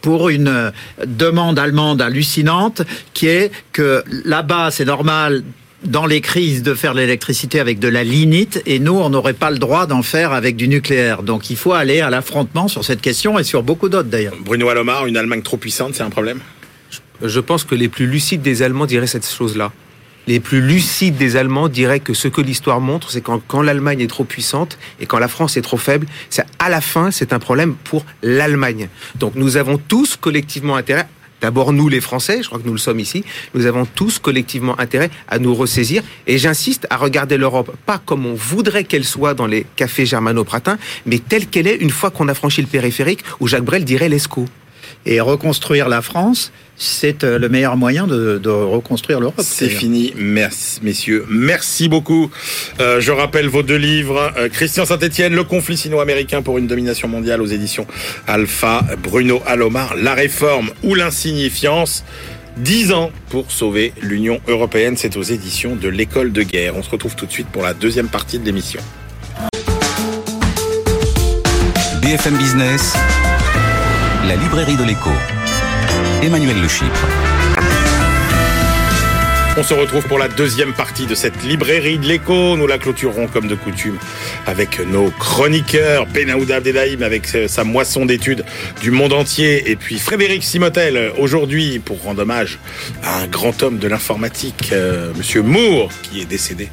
[0.00, 0.70] pour une euh,
[1.06, 2.82] demande allemande hallucinante
[3.14, 5.42] qui est que là-bas, c'est normal
[5.84, 9.32] dans les crises de faire de l'électricité avec de la lignite et nous, on n'aurait
[9.32, 11.22] pas le droit d'en faire avec du nucléaire.
[11.22, 14.34] Donc il faut aller à l'affrontement sur cette question et sur beaucoup d'autres d'ailleurs.
[14.40, 16.40] Bruno Alomar, une Allemagne trop puissante, c'est un problème?
[17.22, 19.72] Je pense que les plus lucides des Allemands diraient cette chose-là.
[20.26, 24.00] Les plus lucides des Allemands diraient que ce que l'histoire montre, c'est quand, quand l'Allemagne
[24.00, 27.32] est trop puissante et quand la France est trop faible, c'est à la fin, c'est
[27.32, 28.88] un problème pour l'Allemagne.
[29.14, 31.08] Donc nous avons tous collectivement intérêt.
[31.40, 33.24] D'abord nous les Français, je crois que nous le sommes ici,
[33.54, 38.26] nous avons tous collectivement intérêt à nous ressaisir et j'insiste à regarder l'Europe pas comme
[38.26, 42.28] on voudrait qu'elle soit dans les cafés germano-pratins, mais telle qu'elle est une fois qu'on
[42.28, 44.46] a franchi le périphérique où Jacques Brel dirait l'ESCO.
[45.10, 49.40] Et reconstruire la France, c'est euh, le meilleur moyen de, de reconstruire l'Europe.
[49.42, 51.24] C'est fini, merci messieurs.
[51.30, 52.30] Merci beaucoup.
[52.78, 54.30] Euh, je rappelle vos deux livres.
[54.36, 57.86] Euh, Christian Saint-Etienne, Le conflit sino-américain pour une domination mondiale aux éditions
[58.26, 58.84] Alpha.
[59.02, 62.04] Bruno Alomar, La réforme ou l'insignifiance.
[62.58, 64.98] 10 ans pour sauver l'Union européenne.
[64.98, 66.76] C'est aux éditions de l'École de guerre.
[66.76, 68.80] On se retrouve tout de suite pour la deuxième partie de l'émission.
[72.02, 72.94] BFM Business,
[74.26, 75.10] la librairie de l'écho.
[76.22, 77.37] Emmanuel Le Chypre.
[79.58, 82.56] On se retrouve pour la deuxième partie de cette librairie de l'écho.
[82.56, 83.98] Nous la clôturerons comme de coutume
[84.46, 88.44] avec nos chroniqueurs, Benaouda Abdelhaim avec sa moisson d'études
[88.82, 92.60] du monde entier et puis Frédéric Simotel aujourd'hui pour rendre hommage
[93.02, 96.68] à un grand homme de l'informatique, euh, Monsieur Moore, qui est décédé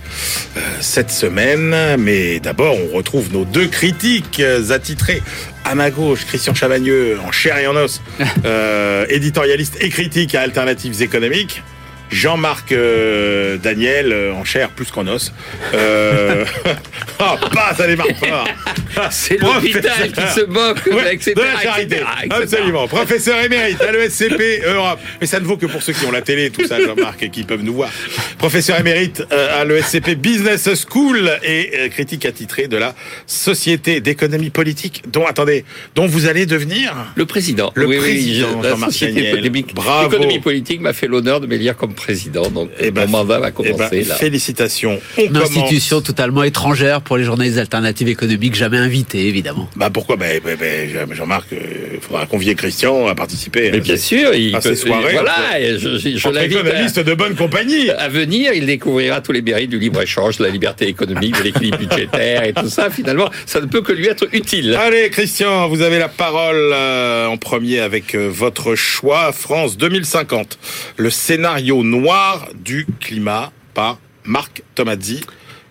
[0.55, 1.75] euh, cette semaine.
[1.97, 5.23] Mais d'abord, on retrouve nos deux critiques euh, attitrés.
[5.63, 7.99] À ma gauche, Christian Chavagneux, en chair et en os,
[8.45, 11.63] euh, éditorialiste et critique à Alternatives économiques.
[12.09, 15.33] Jean-Marc euh, Daniel, euh, en chair plus qu'en os.
[15.73, 16.45] Euh...
[17.19, 18.45] oh, pas, ça démarre pas.
[19.11, 21.95] C'est l'hôpital qui se moque, Ouais, etc., de la charité.
[21.95, 22.41] etc., etc.
[22.43, 22.87] Absolument.
[22.87, 24.99] Professeur émérite à l'ESCP Europe.
[25.19, 27.29] Mais ça ne vaut que pour ceux qui ont la télé, tout ça, Jean-Marc, et
[27.29, 27.89] qui peuvent nous voir.
[28.37, 34.49] Professeur émérite euh, à l'ESCP Business School et euh, critique attitré de la Société d'économie
[34.49, 35.65] politique, dont, attendez,
[35.95, 37.71] dont vous allez devenir Le président.
[37.75, 39.65] Le oui, président, oui, Jean-Marc Daniel.
[39.73, 40.09] Bravo.
[40.09, 42.49] économie politique m'a fait l'honneur de m'élire comme président.
[42.49, 44.15] Donc, Eh ben, mon mandat va Eh commencer ben, là.
[44.15, 44.99] félicitations.
[45.17, 45.49] On Une commence.
[45.49, 49.69] institution totalement étrangère pour les journalistes alternatives économiques, jamais invitée, évidemment.
[49.75, 50.15] Bah pourquoi?
[50.17, 53.71] Bah, bah, bah, Jean-Marc, il faudra convier Christian à participer.
[53.71, 57.13] Mais bien sûr, il à ces peut- soirées, voilà, et je, je, je à, de
[57.13, 57.89] bonne compagnie.
[57.89, 58.51] à venir.
[58.53, 62.53] Il découvrira tous les mérites du libre-échange, de la liberté économique, de l'équilibre budgétaire et
[62.53, 62.89] tout ça.
[62.89, 64.75] Finalement, ça ne peut que lui être utile.
[64.75, 69.31] Allez, Christian, vous avez la parole euh, en premier avec euh, votre choix.
[69.31, 70.57] France 2050,
[70.97, 75.21] le scénario noir du climat par Marc Tomazzi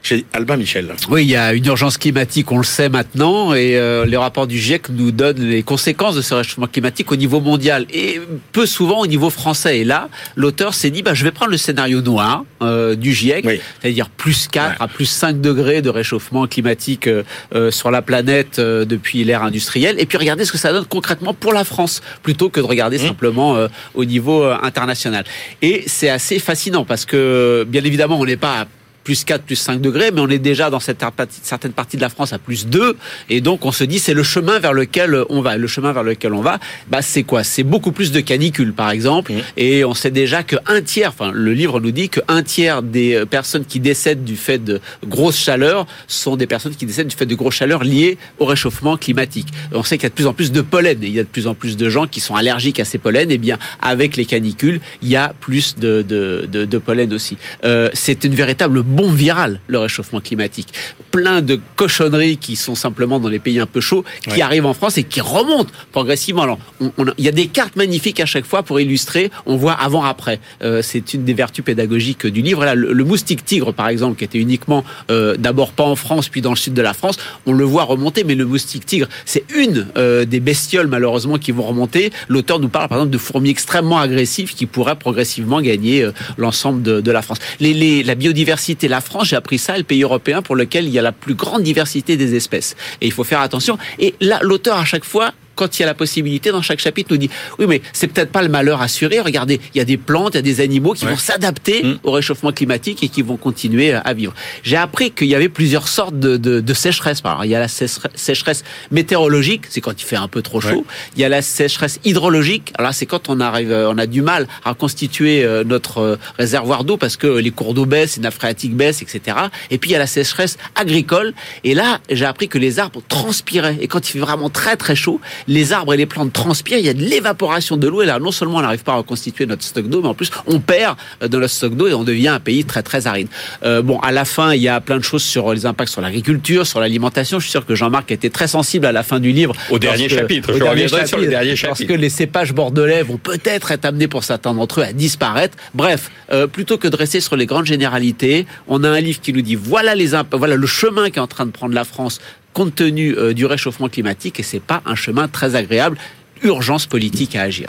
[0.05, 0.93] chez Albin Michel.
[1.09, 4.47] Oui, il y a une urgence climatique, on le sait maintenant, et euh, les rapports
[4.47, 8.21] du GIEC nous donnent les conséquences de ce réchauffement climatique au niveau mondial et
[8.53, 9.79] peu souvent au niveau français.
[9.81, 13.45] Et là, l'auteur s'est dit, bah, je vais prendre le scénario noir euh, du GIEC,
[13.47, 13.61] Oui.
[13.81, 14.77] c'est-à-dire plus 4 Ouais.
[14.79, 17.23] à plus 5 degrés de réchauffement climatique euh,
[17.55, 20.85] euh, sur la planète euh, depuis l'ère industrielle, et puis regarder ce que ça donne
[20.85, 23.07] concrètement pour la France, plutôt que de regarder Mmh.
[23.09, 25.25] simplement euh, au niveau international.
[25.63, 28.67] Et c'est assez fascinant parce que, bien évidemment, on n'est pas à
[29.05, 32.03] plus 4, plus 5 degrés, mais on est déjà dans cette partie- certaines parties de
[32.03, 32.97] la France à plus 2,
[33.29, 35.57] et donc on se dit c'est le chemin vers lequel on va.
[35.57, 37.45] Le chemin vers lequel on va, bah c'est quoi?
[37.45, 41.31] C'est beaucoup plus de canicules, par exemple, et on sait déjà que un tiers, enfin
[41.33, 44.81] le livre nous dit que un tiers des euh, personnes qui décèdent du fait de
[45.07, 48.97] grosse chaleur sont des personnes qui décèdent du fait de grosse chaleur liées au réchauffement
[48.97, 49.49] climatique.
[49.73, 51.25] On sait qu'il y a de plus en plus de pollen, et il y a
[51.25, 54.17] de plus en plus de gens qui sont allergiques à ces pollens, et bien avec
[54.17, 57.37] les canicules, il y a plus de, de, de, de pollen aussi.
[57.65, 60.69] Euh, c'est une véritable bombe virale, le réchauffement climatique.
[61.11, 64.43] Plein de cochonneries qui sont simplement dans les pays un peu chauds, qui Ouais.
[64.43, 66.43] arrivent en France et qui remontent progressivement.
[66.43, 69.31] Alors, on, on a- il y a des cartes magnifiques à chaque fois pour illustrer,
[69.47, 70.41] on voit avant-après.
[70.63, 72.65] Euh, c'est une des vertus pédagogiques du livre.
[72.65, 76.29] Là, le, le moustique tigre, par exemple, qui était uniquement euh, d'abord pas en France,
[76.29, 79.09] puis dans le sud de la France, on le voit remonter, mais le moustique tigre,
[79.25, 82.13] c'est une euh, des bestioles, malheureusement, qui vont remonter.
[82.29, 87.01] L'auteur nous parle, par exemple, de fourmis extrêmement agressives qui pourraient progressivement gagner l'ensemble de,
[87.01, 87.39] de la France.
[87.61, 90.91] Les, les- la biodiversité, la France, j'ai appris ça, le pays européen pour lequel il
[90.91, 92.77] y a la plus grande diversité des espèces.
[93.01, 93.79] Et il faut faire attention.
[93.99, 97.09] Et là, l'auteur, à chaque fois, quand il y a la possibilité, dans chaque chapitre,
[97.13, 99.21] nous dit oui, mais c'est peut-être pas le malheur assuré.
[99.21, 101.11] Regardez, il y a des plantes, il y a des animaux qui Ouais.
[101.13, 101.99] vont s'adapter Mm.
[102.05, 104.33] au réchauffement climatique et qui vont continuer à vivre.
[104.63, 107.21] J'ai appris qu'il y avait plusieurs sortes de, de, de sécheresse.
[107.25, 110.69] Alors, il y a la sécheresse- météorologique, c'est quand il fait un peu trop chaud.
[110.69, 110.85] Ouais.
[111.17, 112.73] Il y a la sécheresse hydrologique.
[112.79, 115.99] Alors là, c'est quand on arrive, euh, on a du mal à constituer euh, notre
[115.99, 119.37] euh, réservoir d'eau parce que les cours d'eau baissent, les nappes phréatiques baissent, etc.
[119.71, 121.35] Et puis il y a la sécheresse agricole.
[121.65, 123.77] Et là, j'ai appris que les arbres transpiraient.
[123.81, 126.79] Et quand il fait vraiment très très chaud, les arbres et les plantes transpirent.
[126.79, 128.03] Il y a de l'évaporation de l'eau.
[128.03, 130.31] Et là, non seulement on n'arrive pas à reconstituer notre stock d'eau, mais en plus
[130.47, 133.29] on perd euh, de notre stock d'eau et on devient un pays très très aride.
[133.65, 136.01] Euh, bon, à la fin, il y a plein de choses sur les impacts sur
[136.01, 137.39] l'agriculture, sur l'alimentation.
[137.39, 139.55] Je suis sûr que Jean-Marc était très sensible à la fin du livre.
[139.71, 140.51] Au dernier chapitre.
[140.51, 141.93] au Je dernier reviendrai sur le chapitre, dernier Parce chapitre.
[141.95, 145.57] que les cépages bordelais vont peut-être être amenés pour certains d'entre eux à disparaître.
[145.75, 149.33] Bref, euh, plutôt que de rester sur les grandes généralités, on a un livre qui
[149.33, 152.21] nous dit voilà les voilà le chemin qu'est en train de prendre la France
[152.55, 155.99] compte tenu euh, du réchauffement climatique et c'est pas un chemin très agréable.
[156.43, 157.69] Urgence politique à agir.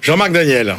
[0.00, 0.74] Jean-Marc Daniel.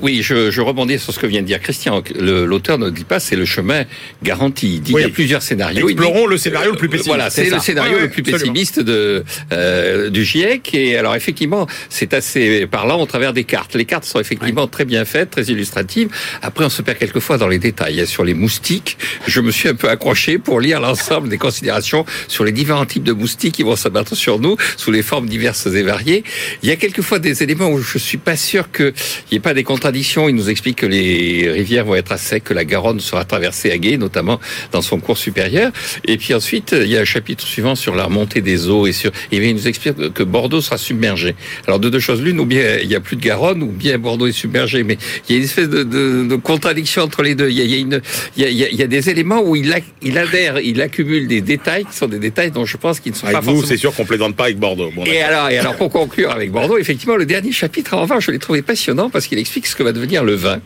[0.00, 2.02] Oui, je, je rebondis sur ce que vient de dire Christian.
[2.18, 3.84] L'auteur ne dit pas c'est le chemin
[4.22, 4.74] garanti.
[4.74, 5.02] Il dit Oui.
[5.02, 5.88] il y a plusieurs scénarios.
[5.88, 7.06] Il dit- Explorons le scénario le plus pessimiste.
[7.08, 8.52] Voilà, c'est le scénario Ouais, ouais, le plus absolument.
[8.52, 10.74] pessimiste de euh, du GIEC.
[10.74, 13.74] Et alors effectivement, c'est assez parlant au travers des cartes.
[13.76, 16.08] Les cartes sont effectivement très bien faites, très illustratives.
[16.42, 18.06] Après, on se perd quelquefois dans les détails.
[18.06, 22.44] Sur les moustiques, je me suis un peu accroché pour lire l'ensemble des considérations sur
[22.44, 25.82] les différents types de moustiques qui vont s'abattre sur nous sous les formes diverses et
[25.82, 26.24] variées.
[26.62, 28.92] Il y a quelquefois des éléments où je suis pas sûr qu'il
[29.30, 29.84] n'y ait pas des contradictions.
[29.94, 33.70] Il nous explique que les rivières vont être à sec, que la Garonne sera traversée
[33.70, 34.40] à gué, notamment
[34.72, 35.70] dans son cours supérieur.
[36.06, 38.92] Et puis ensuite, il y a un chapitre suivant sur la remontée des eaux et
[38.92, 39.10] sur.
[39.30, 41.34] Et il nous explique que Bordeaux sera submergé.
[41.66, 43.98] Alors de deux choses l'une, ou bien il y a plus de Garonne, ou bien
[43.98, 44.82] Bordeaux est submergé.
[44.82, 47.48] Mais il y a une espèce de, de, de contradiction entre les deux.
[47.50, 48.00] Il y a, il y a une,
[48.36, 50.18] il y a, il y a- il y a des éléments où il, a, il
[50.18, 53.26] adhère, il accumule des détails qui sont des détails dont je pense qu'ils ne sont
[53.26, 54.90] Avec pas vous, forcément c'est sûr qu'on plaisante pas avec Bordeaux.
[54.94, 58.26] Bon, et alors, et alors, pour conclure avec Bordeaux, effectivement, le dernier chapitre, en revanche,
[58.26, 60.60] je l'ai trouvé passionnant parce qu'il explique ce que va devenir le vin.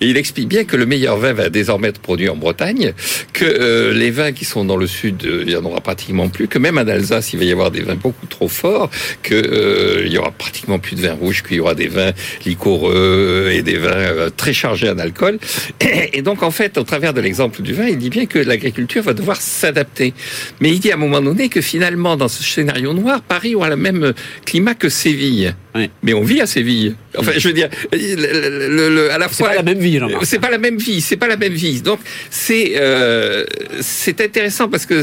[0.00, 2.92] Et il explique bien que le meilleur vin va désormais être produit en Bretagne,
[3.32, 6.28] que euh, les vins qui sont dans le sud, euh, il y en aura pratiquement
[6.28, 8.90] plus, que même en Alsace, il va y avoir des vins beaucoup trop forts,
[9.22, 12.10] que euh, y aura pratiquement plus de vin rouge, qu'il y aura des vins
[12.44, 15.38] liquoreux et des vins euh, très chargés en alcool.
[16.12, 19.04] Et donc, en fait, au travers de l'exemple du vin, il dit bien que l'agriculture
[19.04, 20.14] va devoir s'adapter.
[20.60, 23.68] Mais il dit à un moment donné que finalement, dans ce scénario noir, Paris aura
[23.68, 25.54] le même climat que Séville.
[25.78, 25.90] Oui.
[26.02, 26.94] Mais on vit à Séville.
[27.16, 29.78] Enfin, je veux dire, le- le- le- le- à la C'est fois pas la même
[29.78, 31.80] vie, c'est pas la même vie, c'est pas la même vie.
[31.82, 33.44] Donc c'est euh,
[33.80, 35.02] c'est intéressant parce que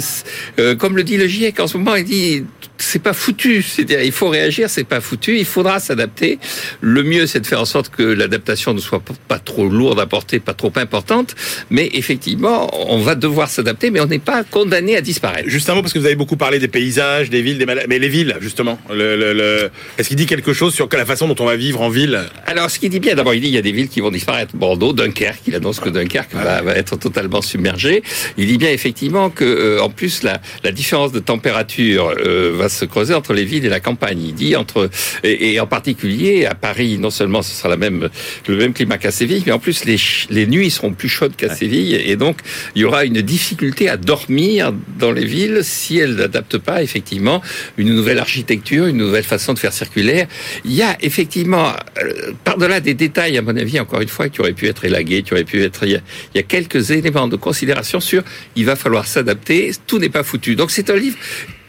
[0.60, 2.44] euh, comme le dit le GIEC en ce moment, il dit
[2.78, 3.62] c'est pas foutu.
[3.62, 5.38] C'est-à-dire il faut réagir, c'est pas foutu.
[5.38, 6.40] Il faudra s'adapter.
[6.82, 10.06] Le mieux c'est de faire en sorte que l'adaptation ne soit pas- trop lourde à
[10.08, 11.36] porter, pas trop importante.
[11.70, 15.48] Mais effectivement, on va devoir s'adapter, mais on n'est pas condamné à disparaître.
[15.50, 17.88] Juste un mot parce que vous avez beaucoup parlé des paysages, des villes, des maladies.
[17.90, 18.80] Mais les villes, justement.
[18.90, 21.82] Le, le, le- Est-ce qu'il dit quelque chose sur la façon dont on va vivre
[21.82, 22.22] en ville?
[22.48, 24.10] Alors, ce qu'il dit bien, d'abord, il dit il y a des villes qui vont
[24.10, 24.56] disparaître.
[24.56, 28.02] Bordeaux, Dunkerque, il annonce que Dunkerque va, va être totalement submergé.
[28.38, 32.64] Il dit bien effectivement que, euh, en plus, la, la différence de température euh, va
[32.69, 34.21] se creuser entre les villes et la campagne.
[34.21, 34.89] Il dit entre
[35.23, 38.10] et, et en particulier à Paris, non seulement ce sera la même
[38.47, 39.97] le même climat qu'à Séville, mais en plus les,
[40.30, 42.39] les nuits seront plus chaudes qu'à Séville, et donc
[42.75, 47.41] il y aura une difficulté à dormir dans les villes si elles n'adaptent pas effectivement
[47.78, 50.28] une nouvelle architecture, une nouvelle façon de faire circulaire.
[50.63, 54.41] Il y a effectivement, euh, par-delà des détails, à mon avis, encore une fois, qui
[54.41, 55.86] auraient pu être élagués, qui auraient pu être...
[55.86, 56.01] Il y a,
[56.34, 58.23] il y a quelques éléments de considération sur
[58.56, 60.56] il va falloir s'adapter, tout n'est pas foutu.
[60.56, 61.17] Donc c'est un livre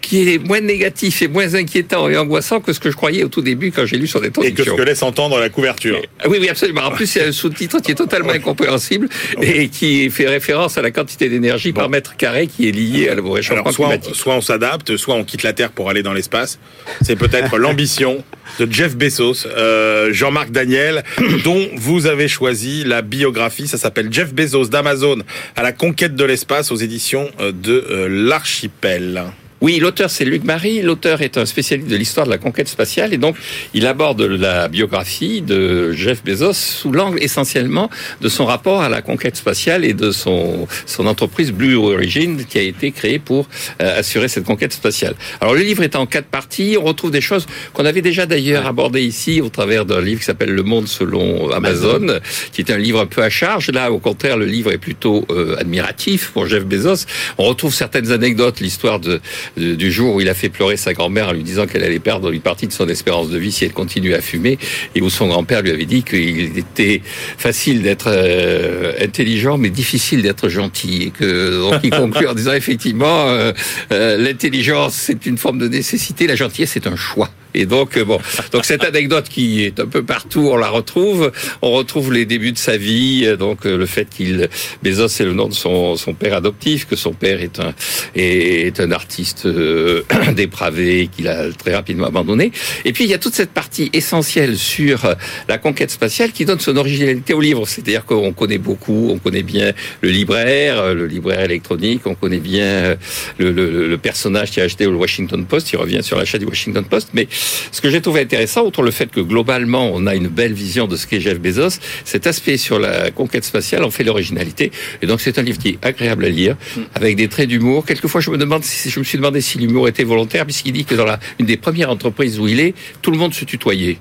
[0.07, 3.29] qui est moins négatif et moins inquiétant et angoissant que ce que je croyais au
[3.29, 4.77] tout début quand j'ai lu son Et que ce introduction.
[4.77, 6.01] que laisse entendre la couverture.
[6.21, 6.83] Ah Oui, oui, absolument.
[6.83, 9.09] En plus, il y a un sous-titre qui est totalement incompréhensible
[9.43, 13.33] et qui fait référence à la quantité d'énergie par mètre carré qui est liée au
[13.33, 14.15] réchauffement Alors, soit on, climatique.
[14.15, 16.61] soit on s'adapte, soit on quitte la Terre pour aller dans l'espace.
[17.03, 18.23] C'est peut-être l'ambition
[18.61, 21.03] de Jeff Bezos, euh, Jean-Marc Daniel,
[21.45, 23.67] dont vous avez choisi la biographie.
[23.67, 25.19] Ça s'appelle Jeff Bezos d'Amazon
[25.57, 29.25] à la conquête de l'espace aux éditions euh, de euh, l'Archipel.
[29.63, 30.83] Oui, l'auteur c'est Luc Marie.
[30.83, 33.37] L'auteur est un spécialiste de l'histoire de la conquête spatiale et donc
[33.73, 37.89] il aborde la biographie de Jeff Bezos sous l'angle essentiellement
[38.21, 42.59] de son rapport à la conquête spatiale et de son son entreprise Blue Origin qui
[42.59, 43.49] a été créée pour
[43.81, 45.15] euh, assurer cette conquête spatiale.
[45.41, 46.77] Alors le livre est en quatre parties.
[46.79, 50.27] On retrouve des choses qu'on avait déjà d'ailleurs abordées ici au travers d'un livre qui
[50.27, 52.21] s'appelle Le Monde selon Amazon,
[52.53, 53.71] qui est un livre un peu à charge.
[53.71, 57.07] Là, au contraire, le livre est plutôt euh, admiratif pour Jeff Bezos.
[57.39, 59.21] On retrouve certaines anecdotes, l'histoire de de-
[59.57, 62.33] du jour où il a fait pleurer sa grand-mère en lui disant qu'elle allait perdre
[62.33, 64.59] une partie de son espérance de vie si elle continuait à fumer,
[64.95, 67.03] et où son grand-père lui avait dit qu'il était
[67.39, 72.53] facile d'être euh, intelligent, mais difficile d'être gentil, et que donc il conclut en disant
[72.53, 73.53] effectivement euh,
[73.93, 77.31] euh, l'intelligence c'est une forme de nécessité, la gentillesse c'est un choix.
[77.57, 78.19] Et donc euh, bon,
[78.53, 81.33] donc cette anecdote qui est un peu partout, on la retrouve.
[81.63, 84.49] On retrouve les débuts de sa vie, euh, donc euh, le fait qu'il
[84.83, 87.73] Bezos c'est le nom de son, son père adoptif, que son père est un
[88.15, 90.03] est un artiste euh,
[90.37, 92.53] dépravé qu'il a très rapidement abandonné.
[92.85, 95.15] Et puis il y a toute cette partie essentielle sur
[95.49, 97.67] la conquête spatiale qui donne son originalité au livre.
[97.67, 102.97] C'est-à-dire qu'on connaît beaucoup, on connaît bien le libraire, le libraire électronique, on connaît bien
[103.39, 106.45] le, le- le personnage qui a acheté au Washington Post, il revient sur l'achat du
[106.45, 107.11] Washington Post.
[107.15, 107.29] Mais
[107.73, 110.87] ce que j'ai trouvé intéressant, outre le fait que globalement on a une belle vision
[110.87, 114.71] de ce qu'est Jeff Bezos, cet aspect sur la conquête spatiale en fait l'originalité.
[115.03, 116.57] Et donc c'est un livre qui est agréable à lire,
[116.95, 117.85] avec des traits d'humour.
[117.85, 120.85] Quelquefois je me demande si je me suis demandé si l'humour était volontaire, puisqu'il dit
[120.85, 123.99] que dans la, une des premières entreprises où il est, tout le monde se tutoyait.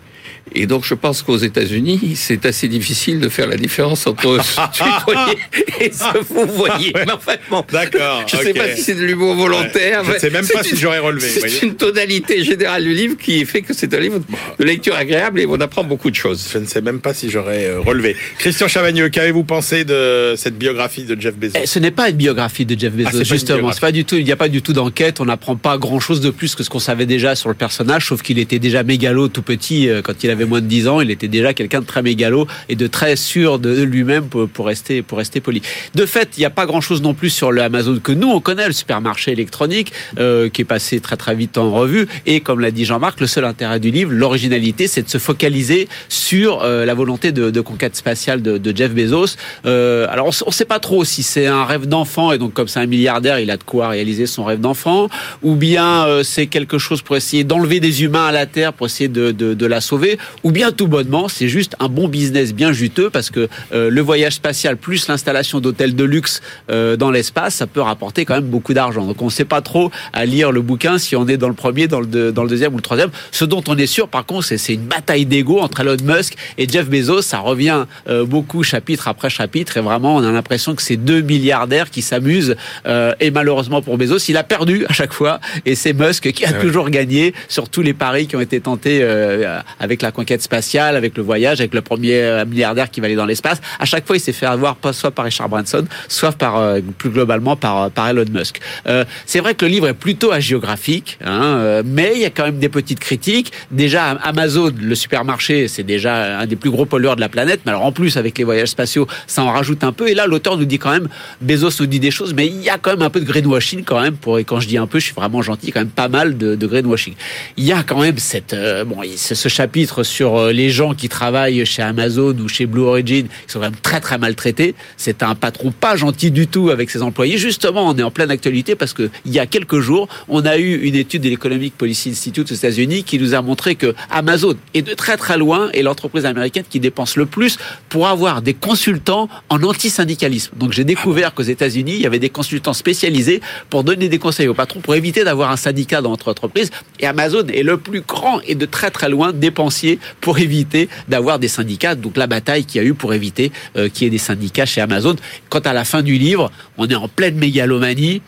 [0.54, 4.60] Et donc, je pense qu'aux États-Unis, c'est assez difficile de faire la différence entre se
[4.72, 5.38] tutoyer
[5.82, 6.94] et se vous voyez.
[6.94, 10.04] Mais en fait, bon, D'accord, je ne sais pas si c'est de l'humour volontaire.
[10.06, 11.28] Je ne sais même pas si j'aurais relevé.
[11.28, 14.20] C'est une tonalité générale du livre qui fait que c'est un livre
[14.60, 16.48] de lecture agréable et on apprend beaucoup de choses.
[16.54, 18.16] Je ne sais même pas si j'aurais euh, relevé.
[18.38, 21.58] Christian Chavagneux, qu'avez-vous pensé de cette biographie de Jeff Bezos?
[21.62, 23.72] Eh, Ce n'est pas une biographie de Jeff Ah, Bezos, une justement.
[23.72, 24.16] pas du tout.
[24.16, 25.20] Il n'y a pas du tout d'enquête.
[25.20, 28.22] On n'apprend pas grand-chose de plus que ce qu'on savait déjà sur le personnage, sauf
[28.22, 31.02] qu'il était déjà mégalo tout petit euh, quand il avait moins de 10 ans.
[31.02, 34.68] Il était déjà quelqu'un de très mégalo et de très sûr de lui-même pour, pour
[34.68, 35.62] rester pour rester poli.
[35.94, 38.40] De fait, il n'y a pas grand-chose non plus sur le Amazon que nous on
[38.40, 42.08] connaît, le supermarché électronique euh, qui est passé très très vite en revue.
[42.26, 45.88] Et comme l'a dit Jean-Marc, le seul intérêt du livre, l'originalité, c'est de se focaliser
[46.10, 49.36] sur euh, la volonté de, de conquête spatiale de, de Jeff Bezos.
[49.66, 52.68] Euh, alors on ne sait pas trop si c'est un rêve d'enfant et donc comme
[52.68, 55.10] c'est un milliardaire, il a de quoi réaliser son rêve d'enfant,
[55.44, 58.88] ou bien euh, c'est quelque chose pour essayer d'enlever des humains à la Terre pour
[58.88, 62.54] essayer de, de, de la sauver, ou bien tout bonnement c'est juste un bon business
[62.54, 67.12] bien juteux parce que euh, le voyage spatial plus l'installation d'hôtels de luxe euh, dans
[67.12, 69.06] l'espace, ça peut rapporter quand même beaucoup d'argent.
[69.06, 71.54] Donc on ne sait pas trop à lire le bouquin si on est dans le
[71.54, 73.10] premier, dans le, deux- dans le deuxième ou le troisième.
[73.32, 76.36] Ce dont on est sûr, par contre, c'est c'est une bataille d'ego entre Elon Musk
[76.58, 77.22] et Jeff Bezos.
[77.22, 81.22] Ça revient euh, beaucoup chapitre après chapitre et vraiment on a l'impression que c'est deux
[81.22, 82.56] milliardaires qui s'amusent.
[82.88, 86.46] Euh, et malheureusement pour Bezos, il a perdu à chaque fois et c'est Musk qui
[86.46, 90.42] a toujours gagné sur tous les paris qui ont été tentés euh, avec la conquête
[90.42, 93.62] spatiale, avec le voyage, avec le premier euh, milliardaire qui va aller dans l'espace.
[93.80, 97.10] À chaque fois, il s'est fait avoir soit par Richard Branson, soit par euh, plus
[97.10, 98.60] globalement par par Elon Musk.
[98.88, 102.30] Euh, c'est vrai que le livre est plutôt hagiographique, hein, euh, mais il y a
[102.30, 103.52] quand même des petites critiques.
[103.72, 107.62] Déjà, Amazon, le supermarché, c'est déjà un des plus gros pollueurs de la planète.
[107.66, 110.08] Mais alors en plus, avec les voyages spatiaux, ça en rajoute un peu.
[110.08, 111.08] Et là, l'auteur nous dit quand même,
[111.42, 113.84] Bezos nous dit des choses, mais il y a quand même un peu de greenwashing
[113.84, 114.16] quand même.
[114.16, 116.38] Pour, et quand je dis un peu, je suis vraiment gentil, quand même pas mal
[116.38, 117.14] de, greenwashing.
[117.58, 121.10] Il y a quand même cette, euh, bon, ce chapitre sur euh, les gens qui
[121.10, 124.76] travaillent chez Amazon ou chez Blue Origin, qui sont quand même très très maltraités.
[124.98, 127.38] C'est un patron pas gentil du tout avec ses employés.
[127.38, 130.58] Justement, on est en pleine actualité parce que il y a quelques jours, on a
[130.58, 134.56] eu une étude de l'Economic Policy Institute aux États-Unis qui nous a montré que Amazon
[134.74, 137.58] est de très très loin et l'entreprise américaine qui dépense le plus
[137.90, 140.54] pour avoir des consultants en antisyndicalisme.
[140.58, 144.48] Donc j'ai découvert qu'aux États-Unis, il y avait des consultants spécialisés pour donner des conseils
[144.48, 146.72] aux patrons pour éviter d'avoir un syndicat dans notre entreprise.
[147.00, 151.40] Et Amazon est le plus grand et de très très loin dépensier pour éviter d'avoir
[151.40, 151.96] des syndicats.
[151.96, 154.66] Donc la bataille qu'il y a eu pour éviter euh, qu'il y ait des syndicats
[154.66, 155.16] chez Amazon.
[155.50, 158.22] Quant à la fin du livre, on est en pleine mégalomanie.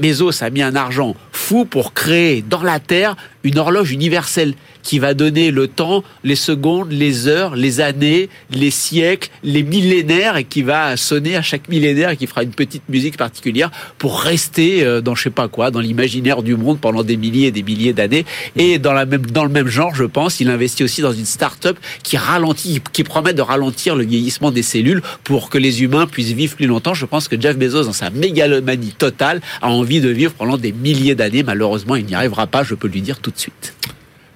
[0.00, 4.98] Bezos a mis un argent fou pour créer dans la Terre une horloge universelle qui
[4.98, 10.44] va donner le temps, les secondes, les heures, les années, les siècles, les millénaires et
[10.44, 14.84] qui va sonner à chaque millénaire et qui fera une petite musique particulière pour rester
[14.84, 17.62] euh, dans je sais pas quoi, dans l'imaginaire du monde pendant des milliers et des
[17.62, 18.24] milliers d'années.
[18.56, 21.24] Et dans la même dans le même genre, je pense, il investit aussi dans une
[21.24, 26.06] start-up qui ralentit, qui promet de ralentir le vieillissement des cellules pour que les humains
[26.06, 26.94] puissent vivre plus longtemps.
[26.94, 30.72] Je pense que Jeff Bezos, dans sa mégalomanie totale, a envie de vivre pendant des
[30.72, 31.42] milliers d'années.
[31.42, 32.62] Malheureusement, il n'y arrivera pas.
[32.62, 33.74] Je peux lui dire tout de suite.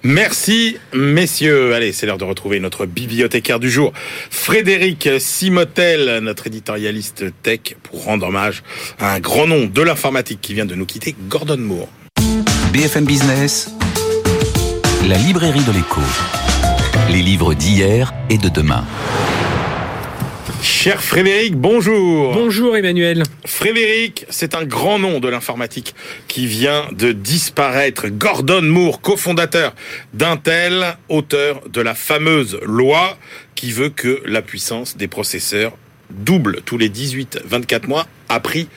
[0.03, 1.73] Merci, messieurs.
[1.73, 3.91] Allez, c'est l'heure de retrouver notre bibliothécaire du jour,
[4.29, 8.63] Frédéric Simotel, notre éditorialiste tech, pour rendre hommage
[8.99, 11.89] à un grand nom de l'informatique qui vient de nous quitter, Gordon Moore.
[12.71, 13.71] BFM Business,
[15.07, 16.01] la librairie de l'écho.
[17.09, 18.85] Les livres d'hier et de demain.
[20.87, 22.31] Cher Frédéric, bonjour.
[22.31, 23.23] Bonjour Emmanuel.
[23.45, 25.93] Frédéric, c'est un grand nom de l'informatique
[26.29, 28.07] qui vient de disparaître.
[28.07, 29.75] Gordon Moore, cofondateur
[30.13, 33.17] d'Intel, auteur de la fameuse loi
[33.55, 35.73] qui veut que la puissance des processeurs
[36.09, 38.69] double tous les 18-24 mois à prix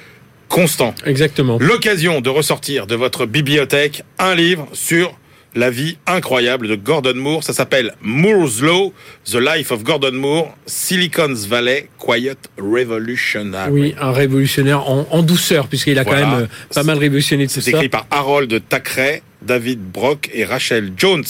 [0.49, 0.97] constant.
[1.07, 1.59] Exactement.
[1.61, 5.17] L'occasion de ressortir de votre bibliothèque un livre sur
[5.55, 7.43] la vie incroyable de Gordon Moore.
[7.43, 8.93] Ça s'appelle Moore's Law,
[9.25, 13.71] The Life of Gordon Moore, Silicon's Valley, Quiet Revolutionary.
[13.73, 16.21] Oui, un révolutionnaire en, en douceur, puisqu'il a Voilà.
[16.23, 17.77] quand même euh, pas mal révolutionné tout C'est ça.
[17.79, 21.25] écrit par Harold Thackeray, David Brock et Rachel Jones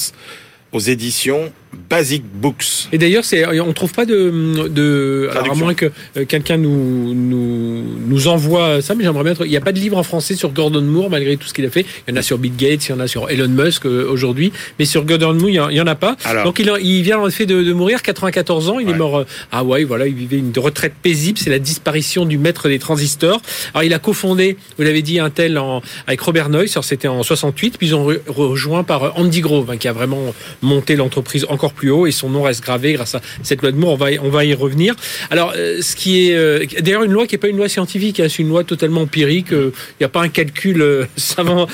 [0.72, 1.52] aux éditions
[1.88, 2.88] Basic Books.
[2.92, 7.14] Et d'ailleurs, c'est, on trouve pas de, de alors à moins que euh, quelqu'un nous,
[7.14, 9.32] nous, nous envoie ça, mais j'aimerais bien.
[9.32, 11.54] être- Il n'y a pas de livre en français sur Gordon Moore, malgré tout ce
[11.54, 11.84] qu'il a fait.
[12.06, 14.06] Il y en a sur Bill Gates, il y en a sur Elon Musk euh,
[14.08, 16.16] aujourd'hui, mais sur Gordon Moore, il y en- a pas.
[16.24, 16.44] Alors.
[16.44, 18.78] Donc il, en- il vient en effet de, de mourir, 94 ans.
[18.78, 18.92] Il Ouais.
[18.92, 19.18] est mort.
[19.18, 21.38] euh, Ah ouais, voilà, il vivait une retraite paisible.
[21.38, 23.40] C'est la disparition du maître des transistors.
[23.74, 26.72] Alors il a cofondé, vous l'avez dit, Intel en, avec Robert Noyce.
[26.76, 29.92] Alors c'était en 68, puis ils ont re- rejoint par Andy Grove, hein, qui a
[29.92, 33.70] vraiment monté l'entreprise encore plus haut et son nom reste gravé grâce à cette loi
[33.70, 33.92] de Moore.
[33.92, 34.94] On va y, on va y revenir.
[35.30, 38.18] Alors euh, ce qui est euh, d'ailleurs une loi qui est pas une loi scientifique,
[38.18, 39.52] hein, c'est une loi totalement empirique.
[39.52, 41.66] euh, Il n'y a pas un calcul euh, savant.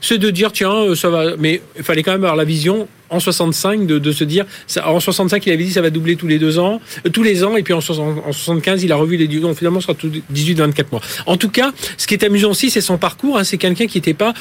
[0.00, 2.88] C'est de dire tiens euh, ça va, mais il fallait quand même avoir la vision
[3.10, 6.16] en 65 de, de se dire ça, en 65 il avait dit ça va doubler
[6.16, 8.92] tous les deux ans euh, tous les ans et puis en, 60 en 75 il
[8.92, 12.06] a revu les non finalement ce sera tout 18 24 mois en tout cas ce
[12.06, 14.32] qui est amusant aussi c'est son parcours hein, c'est quelqu'un qui n'était pas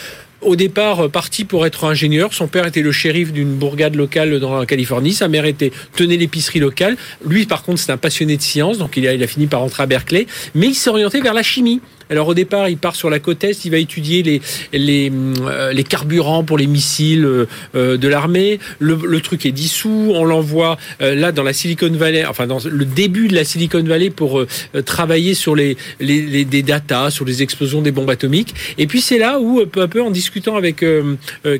[0.42, 2.34] au départ euh, parti pour être ingénieur.
[2.34, 5.14] Son père était le shérif d'une bourgade locale dans la Californie.
[5.14, 6.98] Sa mère était tenait l'épicerie locale.
[7.26, 9.62] Lui, par contre, c'est un passionné de sciences, donc il a, il a fini par
[9.62, 10.28] rentrer à Berkeley.
[10.56, 11.82] Mais il s'est orienté vers la chimie.
[12.12, 14.42] Alors au départ, il part sur la côte est, il va étudier les
[14.74, 15.10] les,
[15.44, 18.60] euh, les carburants pour les missiles euh, euh, de l'armée.
[18.80, 23.28] Le, truc est dissous, on l'envoie là dans la Silicon Valley, enfin dans le début
[23.28, 24.44] de la Silicon Valley pour
[24.84, 28.56] travailler sur les, les, les des datas, sur les explosions des bombes atomiques.
[28.80, 30.84] Et puis c'est là où peu à peu, en discutant avec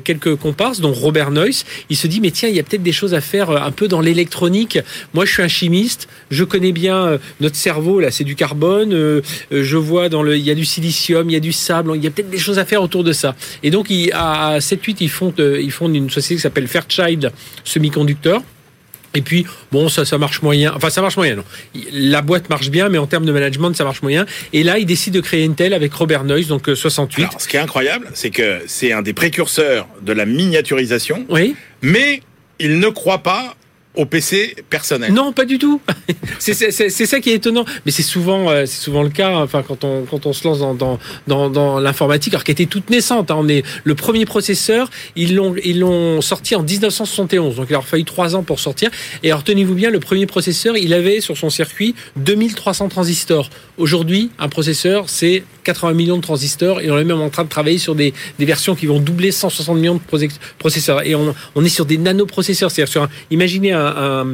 [0.04, 2.92] quelques comparses, dont Robert Noyce, il se dit mais tiens, il y a peut-être des
[2.92, 4.80] choses à faire un peu dans l'électronique.
[5.14, 8.00] Moi, je suis un chimiste, je connais bien notre cerveau.
[8.00, 9.22] Là, c'est du carbone.
[9.52, 11.92] je vois dans le, il y a du silicium, il y a du sable.
[11.94, 13.34] Il y a peut-être des choses à faire autour de ça.
[13.62, 17.32] Et donc, il, à 7-8, ils fondent, euh, ils fondent une société qui s'appelle Fairchild
[17.64, 18.42] Semiconductor.
[19.14, 20.72] Et puis, bon, ça, ça marche moyen.
[20.74, 21.44] Enfin, ça marche moyen, non.
[21.92, 24.26] La boîte marche bien, mais en termes de management, ça marche moyen.
[24.52, 27.22] Et là, il décide de créer Intel avec Robert Noyce, donc euh, 68.
[27.22, 31.54] Alors, ce qui est incroyable, c'est que c'est un des précurseurs de la miniaturisation, oui.
[31.82, 32.22] mais
[32.58, 33.54] il ne croit pas
[33.94, 35.12] au PC personnel.
[35.12, 35.80] Non, pas du tout.
[36.38, 37.64] c'est ça qui est étonnant.
[37.84, 39.28] Mais c'est souvent, euh, c'est souvent le cas.
[39.30, 39.42] hein.
[39.42, 42.66] Enfin, quand on quand on se lance dans dans dans, dans l'informatique, alors qui était
[42.66, 43.30] toute naissante.
[43.30, 43.36] hein.
[43.38, 44.88] On est le premier processeur.
[45.16, 47.56] Ils l'ont ils l'ont sorti en 1971.
[47.56, 48.90] Donc il leur a fallu trois ans pour sortir.
[49.22, 53.50] Et alors tenez-vous bien, le premier processeur, il avait sur son circuit 2300 transistors.
[53.78, 57.48] Aujourd'hui, un processeur, c'est 80 millions de transistors et on est même en train de
[57.48, 61.06] travailler sur des, versions qui vont doubler 160 millions de process- processeurs.
[61.06, 62.70] Et on, est sur des nanoprocesseurs.
[62.70, 64.26] C'est-à-dire sur un, imaginez un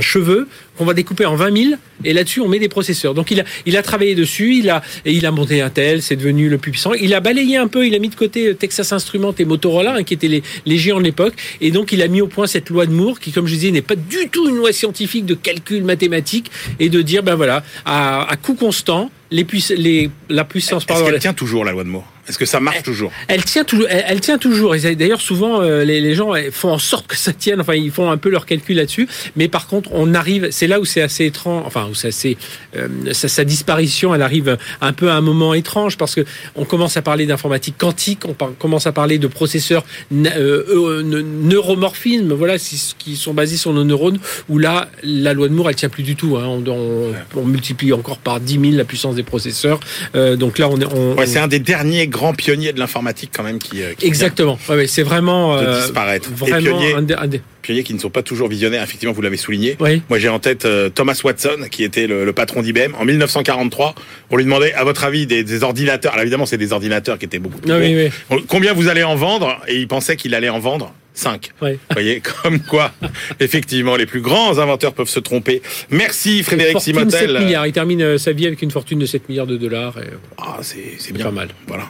[0.00, 3.14] cheveu qu'on va découper en 20 000 et là-dessus on met des processeurs.
[3.14, 6.16] Donc il a, il a travaillé dessus, il a, et il a monté Intel, c'est
[6.16, 6.92] devenu le plus puissant.
[6.94, 9.94] Il a balayé un peu, il a mis de côté euh, Texas Instruments et Motorola,
[9.96, 11.34] hein, qui étaient les, les géants de l'époque.
[11.60, 13.70] Et donc il a mis au point cette loi de Moore qui, comme je disais,
[13.70, 16.50] n'est pas du tout une loi scientifique de calcul mathématique
[16.80, 21.04] et de dire, ben voilà, à, à coût constant, les puiss- les, la puissance, Est-ce
[21.04, 22.06] qu'elle tient toujours la loi de Moore?
[22.28, 23.12] Est-ce que ça marche toujours?
[23.28, 23.86] elle tient toujours.
[23.90, 24.74] Elle, elle tient toujours.
[24.74, 27.60] Et d'ailleurs, souvent, euh, les, les gens euh, font en sorte que ça tienne.
[27.60, 29.08] Enfin, ils font un peu leur calcul là-dessus.
[29.36, 30.48] Mais par contre, on arrive.
[30.50, 31.62] C'est là où c'est assez étrange.
[31.66, 32.36] Enfin, où c'est assez.
[32.76, 36.24] euh, sa, sa disparition, elle arrive un peu à un moment étrange parce que
[36.56, 38.20] on commence à parler d'informatique quantique.
[38.26, 42.32] On par- commence à parler de processeurs euh, ne- neuromorphisme.
[42.32, 42.56] Voilà,
[42.98, 44.18] qui sont basés sur nos neurones.
[44.48, 46.36] Où là, la loi de Moore, elle tient plus du tout.
[46.36, 46.46] hein.
[46.46, 49.80] On, on- on multiplie encore par 10 000 la puissance des processeurs.
[50.14, 50.84] Euh, donc là, on est.
[50.86, 53.92] On, Ouais, on- c'est un des derniers grands pionniers de l'informatique quand même qui, euh,
[53.98, 54.58] qui Exactement.
[54.68, 56.30] Ouais, c'est vraiment, de euh, disparaître.
[56.30, 58.82] Vraiment pionniers, un des- un des- pionniers qui ne sont pas toujours visionnaires.
[58.82, 59.76] Effectivement, vous l'avez souligné.
[59.80, 60.00] Oui.
[60.08, 62.94] Moi, j'ai en tête euh, Thomas Watson, qui était le, le patron d'IBM.
[62.98, 63.94] En 1943,
[64.30, 66.12] on lui demandait, à votre avis, des, des ordinateurs.
[66.12, 68.44] Alors évidemment, c'est des ordinateurs qui étaient beaucoup plus Ah oui, oui.
[68.48, 69.60] Combien vous allez en vendre?
[69.66, 71.50] Et il pensait qu'il allait en vendre 5.
[71.62, 71.74] Ouais.
[71.74, 72.92] Vous voyez, comme quoi,
[73.40, 75.62] effectivement, les plus grands inventeurs peuvent se tromper.
[75.90, 77.38] Merci Frédéric Fortune 7 Simotel.
[77.44, 77.66] milliards.
[77.66, 79.94] Il termine sa vie avec une fortune de 7 milliards de dollars.
[79.98, 80.08] et,
[80.38, 81.24] Ah, c'est c'est C'est bien.
[81.26, 81.48] pas mal.
[81.68, 81.84] Voilà.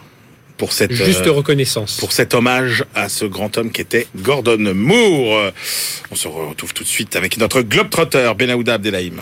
[0.57, 1.97] Pour cette, Juste euh, reconnaissance.
[1.99, 5.51] pour cet hommage à ce grand homme qui était Gordon Moore.
[6.11, 9.17] On se retrouve tout de suite avec notre globetrotter Benahouda Abdelhaim.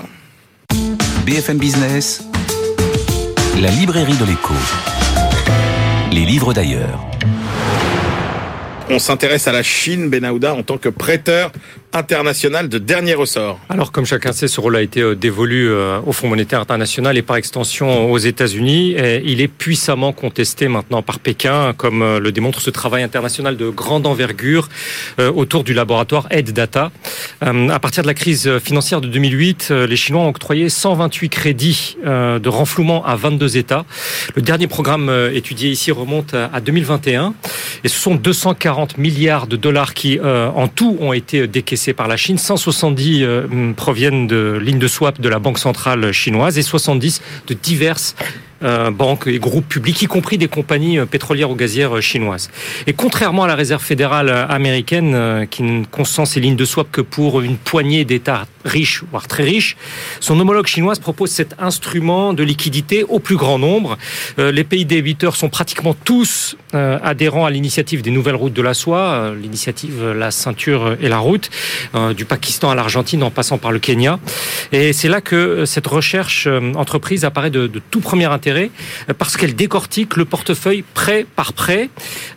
[1.25, 2.23] BFM Business,
[3.61, 4.55] la librairie de l'écho.
[6.13, 7.01] Les livres d'ailleurs.
[8.93, 11.51] On s'intéresse à la Chine, Benahouda, en tant que prêteur
[11.95, 13.59] international de dernier ressort.
[13.71, 17.17] Alors, comme chacun sait, ce rôle a été euh, dévolu euh, au Fonds monétaire international
[17.17, 18.97] et par extension aux États-Unis.
[19.25, 23.71] Il est puissamment contesté maintenant par Pékin, comme euh, le démontre ce travail international de
[23.71, 24.69] grande envergure
[25.19, 26.91] autour du laboratoire Aid Data.
[27.41, 31.97] À partir de la crise financière de 2008, euh, les Chinois ont octroyé 128 crédits
[32.05, 33.85] de renflouement à 22 États.
[34.35, 37.35] Le dernier programme étudié ici remonte à 2021
[37.85, 42.09] et ce sont 240 milliards de dollars qui, euh, en tout, ont été décaissés par
[42.09, 42.39] la Chine.
[42.39, 47.23] 170 euh, hum, proviennent de lignes de swap de la Banque centrale chinoise et 70
[47.47, 48.25] de diverses euh,
[48.91, 52.51] banques et groupes publics, y compris des compagnies euh, pétrolières ou gazières euh, chinoises.
[52.87, 56.65] Et contrairement à la Réserve fédérale euh, américaine, euh, qui ne consent ces lignes de
[56.65, 59.77] swap que pour une poignée d'États riches, voire très riches,
[60.21, 63.99] son homologue chinoise propose cet instrument de liquidité au plus grand nombre.
[64.39, 68.63] Euh, les pays débiteurs sont pratiquement tous euh, adhérents à l'initiative des nouvelles routes de
[68.63, 71.51] la soie, euh, l'initiative euh, La ceinture et la route,
[71.95, 74.21] euh, du Pakistan à l'Argentine en passant par le Kenya.
[74.71, 79.15] Et c'est là que euh, cette recherche euh, entreprise apparaît de tout premier intérêt, euh,
[79.17, 81.91] parce qu'elle décortique le portefeuille prêt par prêt,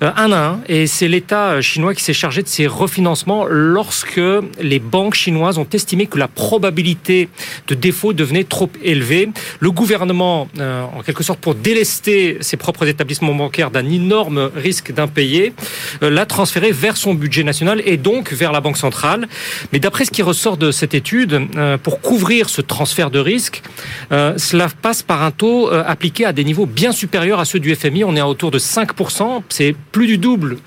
[0.03, 0.59] euh, un à un.
[0.67, 4.21] Et c'est l'État euh, chinois qui s'est chargé de ces refinancements lorsque
[4.61, 7.29] les banques chinoises ont estimé que la probabilité
[7.67, 9.29] de défaut devenait trop élevée.
[9.59, 15.53] Le gouvernement, en quelque sorte pour délester ses propres établissements bancaires d'un énorme risque d'impayé,
[16.01, 19.27] l'a transféré vers son budget national et donc vers la Banque centrale.
[19.73, 21.47] Mais d'après ce qui ressort de cette étude,
[21.83, 23.61] pour couvrir ce transfert de risque,
[24.11, 25.83] cela passe par un taux euh,
[26.25, 28.03] à des niveaux bien supérieurs à ceux du FMI.
[28.03, 30.57] On est à autour de 5%, c'est plus du double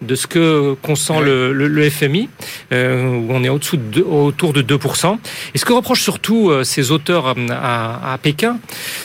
[0.00, 2.28] de ce que consent le, le, le FMI,
[2.72, 5.18] euh, où on est au-dessous de, deux- autour de 2%.
[5.54, 8.58] Et ce que reprochent surtout euh, ces auteurs euh, à, à Pékin,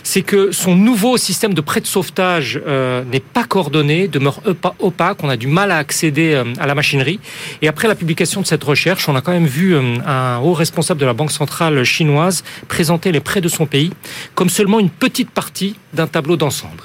[0.04, 4.74] c'est que son nouveau système de prêt de sauvetage euh, n'est pas coordonné, demeure opa-
[4.80, 7.20] opaque, on a du mal à accéder à la machinerie.
[7.62, 10.54] Et après la publication de cette recherche, on a quand même vu euh, un haut
[10.54, 13.92] responsable de la Banque centrale chinoise présenter les prêts de son pays
[14.34, 16.84] comme seulement une petite partie d'un tableau d'ensemble.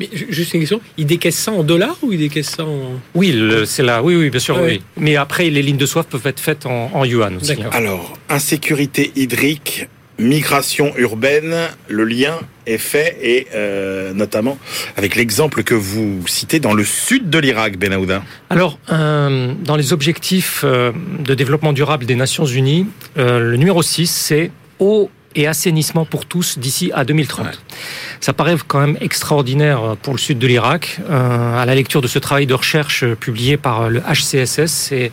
[0.00, 3.00] Mais juste une question, il décaisse ça en dollars ou il décaisse ça en...
[3.14, 3.34] Oui,
[3.66, 4.02] c'est là.
[4.02, 4.64] Oui, oui, bien sûr, Ouais.
[4.78, 4.82] oui.
[4.96, 7.54] Mais après, les lignes de soif peuvent être faites en, en yuan aussi.
[7.72, 9.86] Alors, insécurité hydrique,
[10.18, 11.54] migration urbaine,
[11.88, 14.56] le lien est fait, et euh, notamment
[14.96, 18.22] avec l'exemple que vous citez dans le sud de l'Irak, Benahouda.
[18.50, 22.86] Alors, euh, dans les objectifs euh, de développement durable des Nations Unies,
[23.18, 27.46] euh, le numéro 6, c'est eau et assainissement pour tous d'ici à 2030.
[28.20, 31.00] Ça paraît quand même extraordinaire pour le sud de l'Irak.
[31.10, 35.12] Euh, à la lecture de ce travail de recherche euh, publié par le HCSS, c'est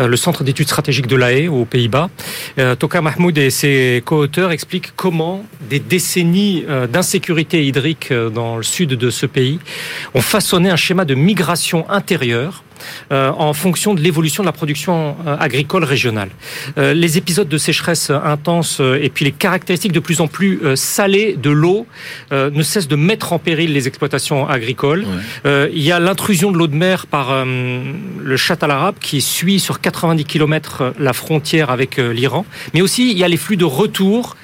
[0.00, 2.10] euh, le Centre d'études stratégiques de l'AE aux Pays-Bas.
[2.58, 8.56] Euh, Toka Mahmoud et ses co-auteurs expliquent comment des décennies euh, d'insécurité hydrique euh, dans
[8.56, 9.58] le sud de ce pays
[10.14, 12.64] ont façonné un schéma de migration intérieure
[13.12, 16.30] euh, en fonction de l'évolution de la production euh, agricole régionale.
[16.78, 20.60] Euh, les épisodes de sécheresse intense euh, et puis les caractéristiques de plus en plus
[20.76, 21.86] salées de l'eau
[22.32, 25.04] euh, ne cessent de mettre en péril les exploitations agricoles.
[25.46, 27.44] Euh, il y a l'intrusion de l'eau de mer par euh,
[28.22, 33.18] le Chat arabe qui suit sur 90 km la frontière avec l'Iran, mais aussi il
[33.18, 34.36] y a les flux de retour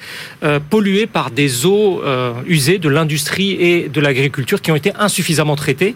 [0.43, 4.91] euh, pollués par des eaux euh, usées de l'industrie et de l'agriculture qui ont été
[4.97, 5.95] insuffisamment traitées.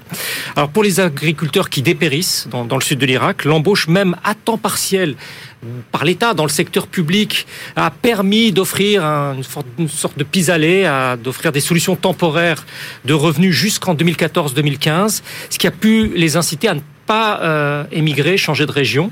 [0.56, 4.36] Alors pour les agriculteurs qui dépérissent dans, dans le sud de l'Irak, l'embauche même à
[4.36, 5.16] temps partiel
[5.92, 9.36] par l'État dans le secteur public a permis d'offrir un-
[9.80, 10.88] une, sorte de pis-aller,
[11.24, 12.66] d'offrir des solutions temporaires
[13.06, 18.38] de revenus jusqu'en 2014-2015, ce qui a pu les inciter à ne pas euh, émigrer,
[18.38, 19.12] changer de région.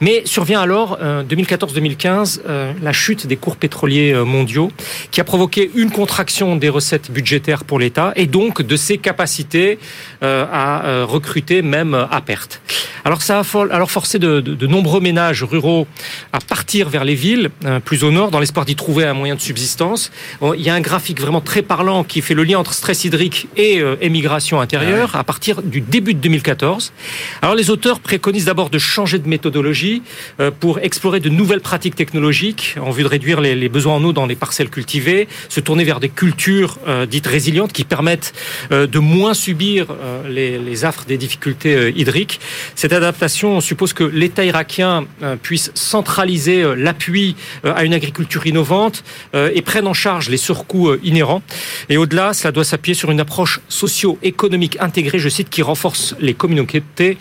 [0.00, 4.70] Mais survient alors, euh, 2014-2015, euh, la chute des cours pétroliers euh, mondiaux,
[5.10, 9.78] qui a provoqué une contraction des recettes budgétaires pour l'État et donc de ses capacités
[10.22, 12.60] euh, à euh, recruter même à perte.
[13.04, 15.86] Alors ça a for- alors forcé de, de- de nombreux ménages ruraux
[16.32, 19.34] à partir vers les villes, euh, plus au nord, dans l'espoir d'y trouver un moyen
[19.34, 20.12] de subsistance.
[20.40, 23.04] Bon, Il y a un graphique vraiment très parlant qui fait le lien entre stress
[23.04, 26.92] hydrique et euh, émigration intérieure à partir du début de 2014.
[27.40, 30.02] Alors les auteurs préconisent d'abord de changer de méthodologie
[30.40, 34.12] euh, pour explorer de nouvelles pratiques technologiques en vue de réduire les, besoins en eau
[34.12, 38.34] dans les parcelles cultivées, se tourner vers des cultures euh, dites résilientes qui permettent
[38.70, 39.86] euh, de moins subir
[40.28, 42.40] les, les affres des difficultés hydriques.
[42.74, 45.06] Cette adaptation suppose que l'État irakien
[45.42, 49.04] puisse centraliser l'appui à une agriculture innovante
[49.34, 51.42] et prenne en charge les surcoûts inhérents.
[51.88, 56.34] Et au-delà, cela doit s'appuyer sur une approche socio-économique intégrée, je cite, qui renforce les
[56.34, 57.16] communautés.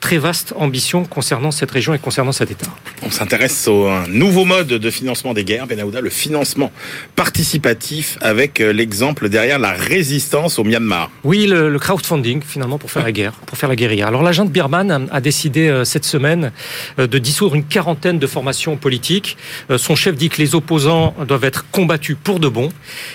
[0.00, 2.66] Très vaste ambition concernant cette région et concernant cet État.
[3.02, 6.72] On s'intéresse au nouveau mode de financement des guerres, Benahouda, le financement
[7.16, 11.10] participatif avec euh, l'exemple derrière la résistance au Myanmar.
[11.22, 14.06] Oui, le, le crowdfunding, finalement, pour faire la guerre, pour faire la guérilla.
[14.08, 16.50] Alors, la junte birmane a, décidé euh, cette semaine
[16.98, 19.36] euh, de dissoudre une quarantaine de formations politiques.
[19.76, 22.70] Son chef dit que les opposants doivent être combattus pour de bon.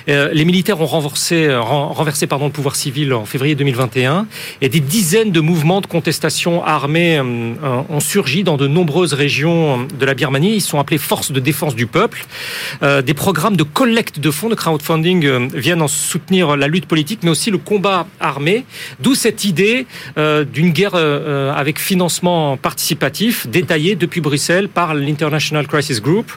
[0.08, 4.28] Les militaires ont renversé, ren- renversé pardon, le pouvoir civil en février 2021
[4.62, 9.88] et des dizaines de mouvements de contestation euh, euh, ont surgi dans de nombreuses régions
[10.00, 10.56] de la Birmanie.
[10.56, 12.26] Ils sont appelés forces de défense du peuple.
[12.84, 16.86] Euh, des programmes de collecte de fonds de crowdfunding euh, viennent en soutenir la lutte
[16.86, 18.66] politique, mais aussi le combat armé.
[19.00, 25.68] D'où cette idée euh, d'une guerre euh, avec financement participatif détaillée depuis Bruxelles par l'International
[25.68, 26.32] Crisis Group.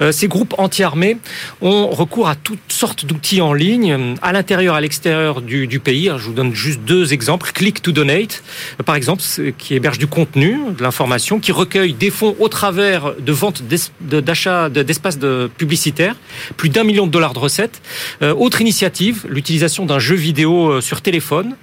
[0.00, 1.18] Euh, ces groupes anti-armés
[1.60, 5.80] ont recours à toutes sortes d'outils en ligne, euh, à l'intérieur, à l'extérieur du, du
[5.80, 6.10] pays.
[6.16, 7.50] Je vous donne juste deux exemples.
[7.52, 8.42] Click to Donate,
[8.80, 9.22] euh, par exemple,
[9.58, 13.90] qui héberge du contenu, de l'information, qui recueille des fonds au travers de ventes d'es-
[14.00, 16.16] de- d'achat de- d'espaces de publicitaires,
[16.56, 17.82] plus d'un million de dollars de recettes.
[18.22, 21.54] Euh, autre initiative, l'utilisation d'un jeu vidéo euh, sur téléphone,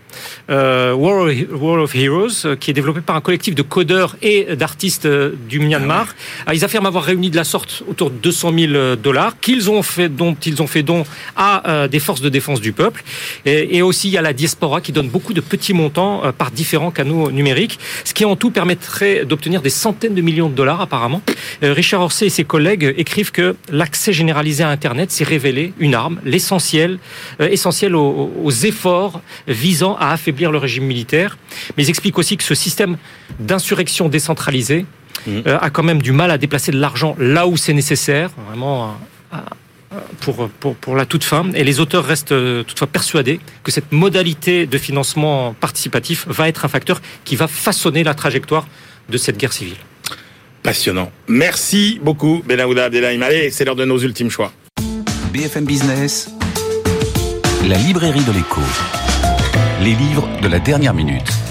[0.50, 4.16] euh, War, of, War of Heroes, euh, qui est développé par un collectif de codeurs
[4.22, 6.08] et d'artistes euh, du Myanmar.
[6.46, 9.84] Ah, Ils affirment avoir réuni de la sorte autour de 200 000 dollars qu'ils ont
[9.84, 11.04] fait, dont ils ont fait don
[11.36, 13.04] à euh, des forces de défense du peuple.
[13.46, 16.32] Et, et aussi, il y a la diaspora qui donne beaucoup de petits montants euh,
[16.32, 20.56] par différents canaux numériques, ce qui en tout permettrait d'obtenir des centaines de millions de
[20.56, 21.22] dollars apparemment.
[21.64, 25.96] Euh, Richard Orsay et ses collègues écrivent que l'accès généralisé à Internet s'est révélé une
[25.96, 27.00] arme, l'essentiel,
[27.40, 31.38] euh, essentiel aux, aux efforts visant à affaiblir le régime militaire.
[31.78, 32.98] Mais ils expliquent aussi que ce système
[33.40, 34.86] d'insurrection décentralisée
[35.28, 35.44] Mhm.
[35.48, 38.98] euh, a quand même du mal à déplacer de l'argent là où c'est nécessaire, vraiment
[39.34, 39.38] euh,
[39.94, 41.52] euh, pour, pour, pour la toute fin.
[41.54, 42.34] Et les auteurs restent
[42.66, 48.04] toutefois persuadés que cette modalité de financement participatif va être un facteur qui va façonner
[48.04, 48.68] la trajectoire
[49.10, 49.78] de cette guerre civile.
[50.64, 51.12] Passionnant.
[51.28, 53.22] Merci beaucoup, Benahouda Abdelhaim.
[53.22, 54.52] Allez, c'est l'heure de nos ultimes choix.
[55.34, 56.30] BFM Business,
[57.68, 58.62] la librairie de l'écho.
[59.84, 61.51] Les livres de la dernière minute.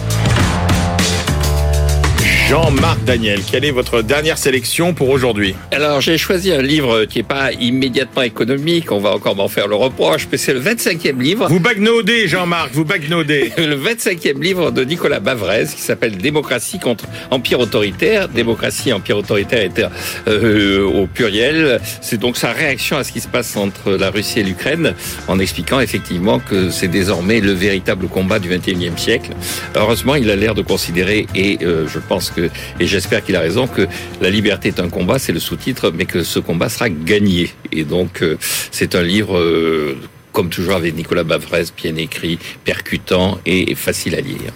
[2.50, 5.54] Jean-Marc Daniel, quelle est votre dernière sélection pour aujourd'hui?
[5.70, 9.68] Alors, j'ai choisi un livre qui n'est pas immédiatement économique, on va encore m'en faire
[9.68, 11.46] le reproche, mais c'est le 25e livre.
[11.48, 13.52] Vous bagnaudez, Jean-Marc, vous bagnaudez.
[13.56, 18.28] Le 25e livre de Nicolas Bavrez qui s'appelle Démocratie contre empire autoritaire.
[18.28, 19.84] Démocratie empire autoritaire était
[20.26, 21.80] euh, au pluriel.
[22.00, 24.94] C'est donc sa réaction à ce qui se passe entre la Russie et l'Ukraine
[25.28, 29.30] en expliquant effectivement que c'est désormais le véritable combat du 21e siècle.
[29.76, 32.39] Heureusement, il a l'air de considérer, et euh, je pense que,
[32.78, 33.86] et j'espère qu'il a raison, que
[34.20, 37.50] la liberté est un combat, c'est le sous-titre, mais que ce combat sera gagné.
[37.72, 38.36] Et donc, euh,
[38.70, 39.36] c'est un livre...
[39.38, 39.96] euh,
[40.32, 44.52] comme toujours avec Nicolas Bavrez, bien écrit, percutant et facile à lire.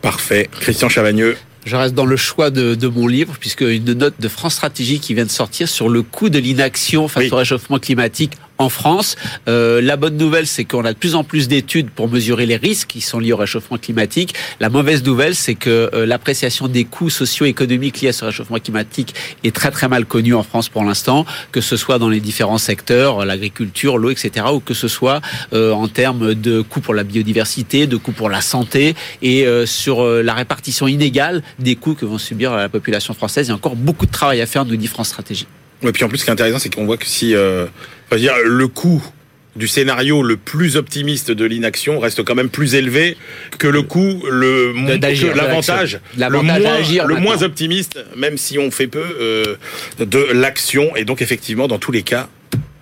[0.00, 0.48] Parfait.
[0.60, 1.36] Christian Chavagneux.
[1.64, 4.98] Je reste dans le choix de, de mon livre, puisque une note de France Stratégie
[4.98, 7.30] qui vient de sortir sur le coût de l'inaction face Oui.
[7.30, 9.16] au réchauffement climatique en France.
[9.48, 12.56] Euh, la bonne nouvelle, c'est qu'on a de plus en plus d'études pour mesurer les
[12.56, 14.34] risques qui sont liés au réchauffement climatique.
[14.60, 19.14] La mauvaise nouvelle, c'est que euh, l'appréciation des coûts socio-économiques liés à ce réchauffement climatique
[19.44, 22.58] est très très mal connue en France pour l'instant, que ce soit dans les différents
[22.58, 25.20] secteurs, l'agriculture, l'eau, etc., ou que ce soit
[25.52, 29.66] euh, en termes de coûts pour la biodiversité, de coûts pour la santé et euh,
[29.66, 33.46] sur euh, la répartition inégale des coûts que vont subir la population française.
[33.46, 35.46] Il y a encore beaucoup de travail à faire, nous dit France Stratégie.
[35.84, 37.66] Et puis en plus, ce qui est intéressant, c'est qu'on voit que si, euh,
[38.10, 39.02] on va dire, le coût
[39.56, 43.16] du scénario le plus optimiste de l'inaction reste quand même plus élevé
[43.58, 44.72] que le coût, le
[45.34, 49.56] l'avantage, le moins, le moins optimiste, même si on fait peu euh,
[49.98, 50.96] de l'action.
[50.96, 52.28] Et donc effectivement, dans tous les cas,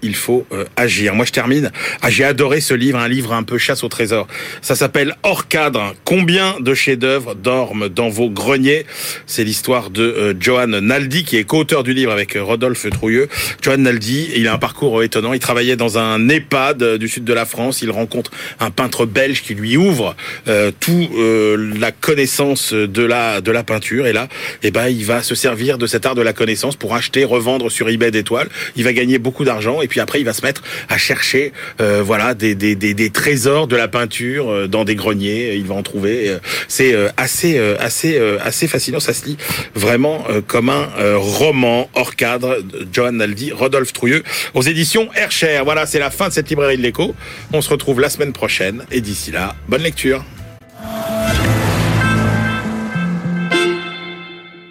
[0.02, 1.14] il faut euh, agir.
[1.14, 1.70] Moi, je termine.
[2.02, 4.26] Ah, j'ai adoré ce livre, un livre un peu chasse au trésor.
[4.62, 5.94] Ça s'appelle Hors cadre.
[6.04, 8.86] Combien de chefs-d'œuvre dorment dans vos greniers?
[9.26, 13.28] C'est l'histoire de euh, Johan Naldi, qui est co-auteur du livre avec euh, Rodolphe Trouilleux.
[13.62, 15.32] Johan Naldi, il a un parcours euh, étonnant.
[15.32, 17.82] Il travaillait dans un EHPAD du sud de la France.
[17.82, 20.16] Il rencontre un peintre belge qui lui ouvre
[20.80, 24.06] tout la connaissance de la de la peinture.
[24.06, 24.28] Et là,
[24.62, 27.70] eh ben, il va se servir de cet art de la connaissance pour acheter, revendre
[27.70, 28.48] sur eBay des toiles.
[28.76, 32.32] Il va gagner beaucoup d'argent puis après, il va se mettre à chercher, euh, voilà,
[32.34, 35.56] des, des, des, des trésors de la peinture euh, dans des greniers.
[35.56, 36.30] Il va en trouver.
[36.30, 36.38] Euh,
[36.68, 39.00] C'est euh, assez assez assez fascinant.
[39.00, 39.36] Ça se lit
[39.74, 42.58] vraiment comme un roman hors cadre.
[42.92, 44.22] Johan Naldi, Rodolphe Trouilleux,
[44.54, 45.60] aux éditions Hercher.
[45.64, 47.14] Voilà, c'est la fin de cette librairie de l'écho.
[47.52, 50.24] On se retrouve la semaine prochaine et d'ici là, bonne lecture.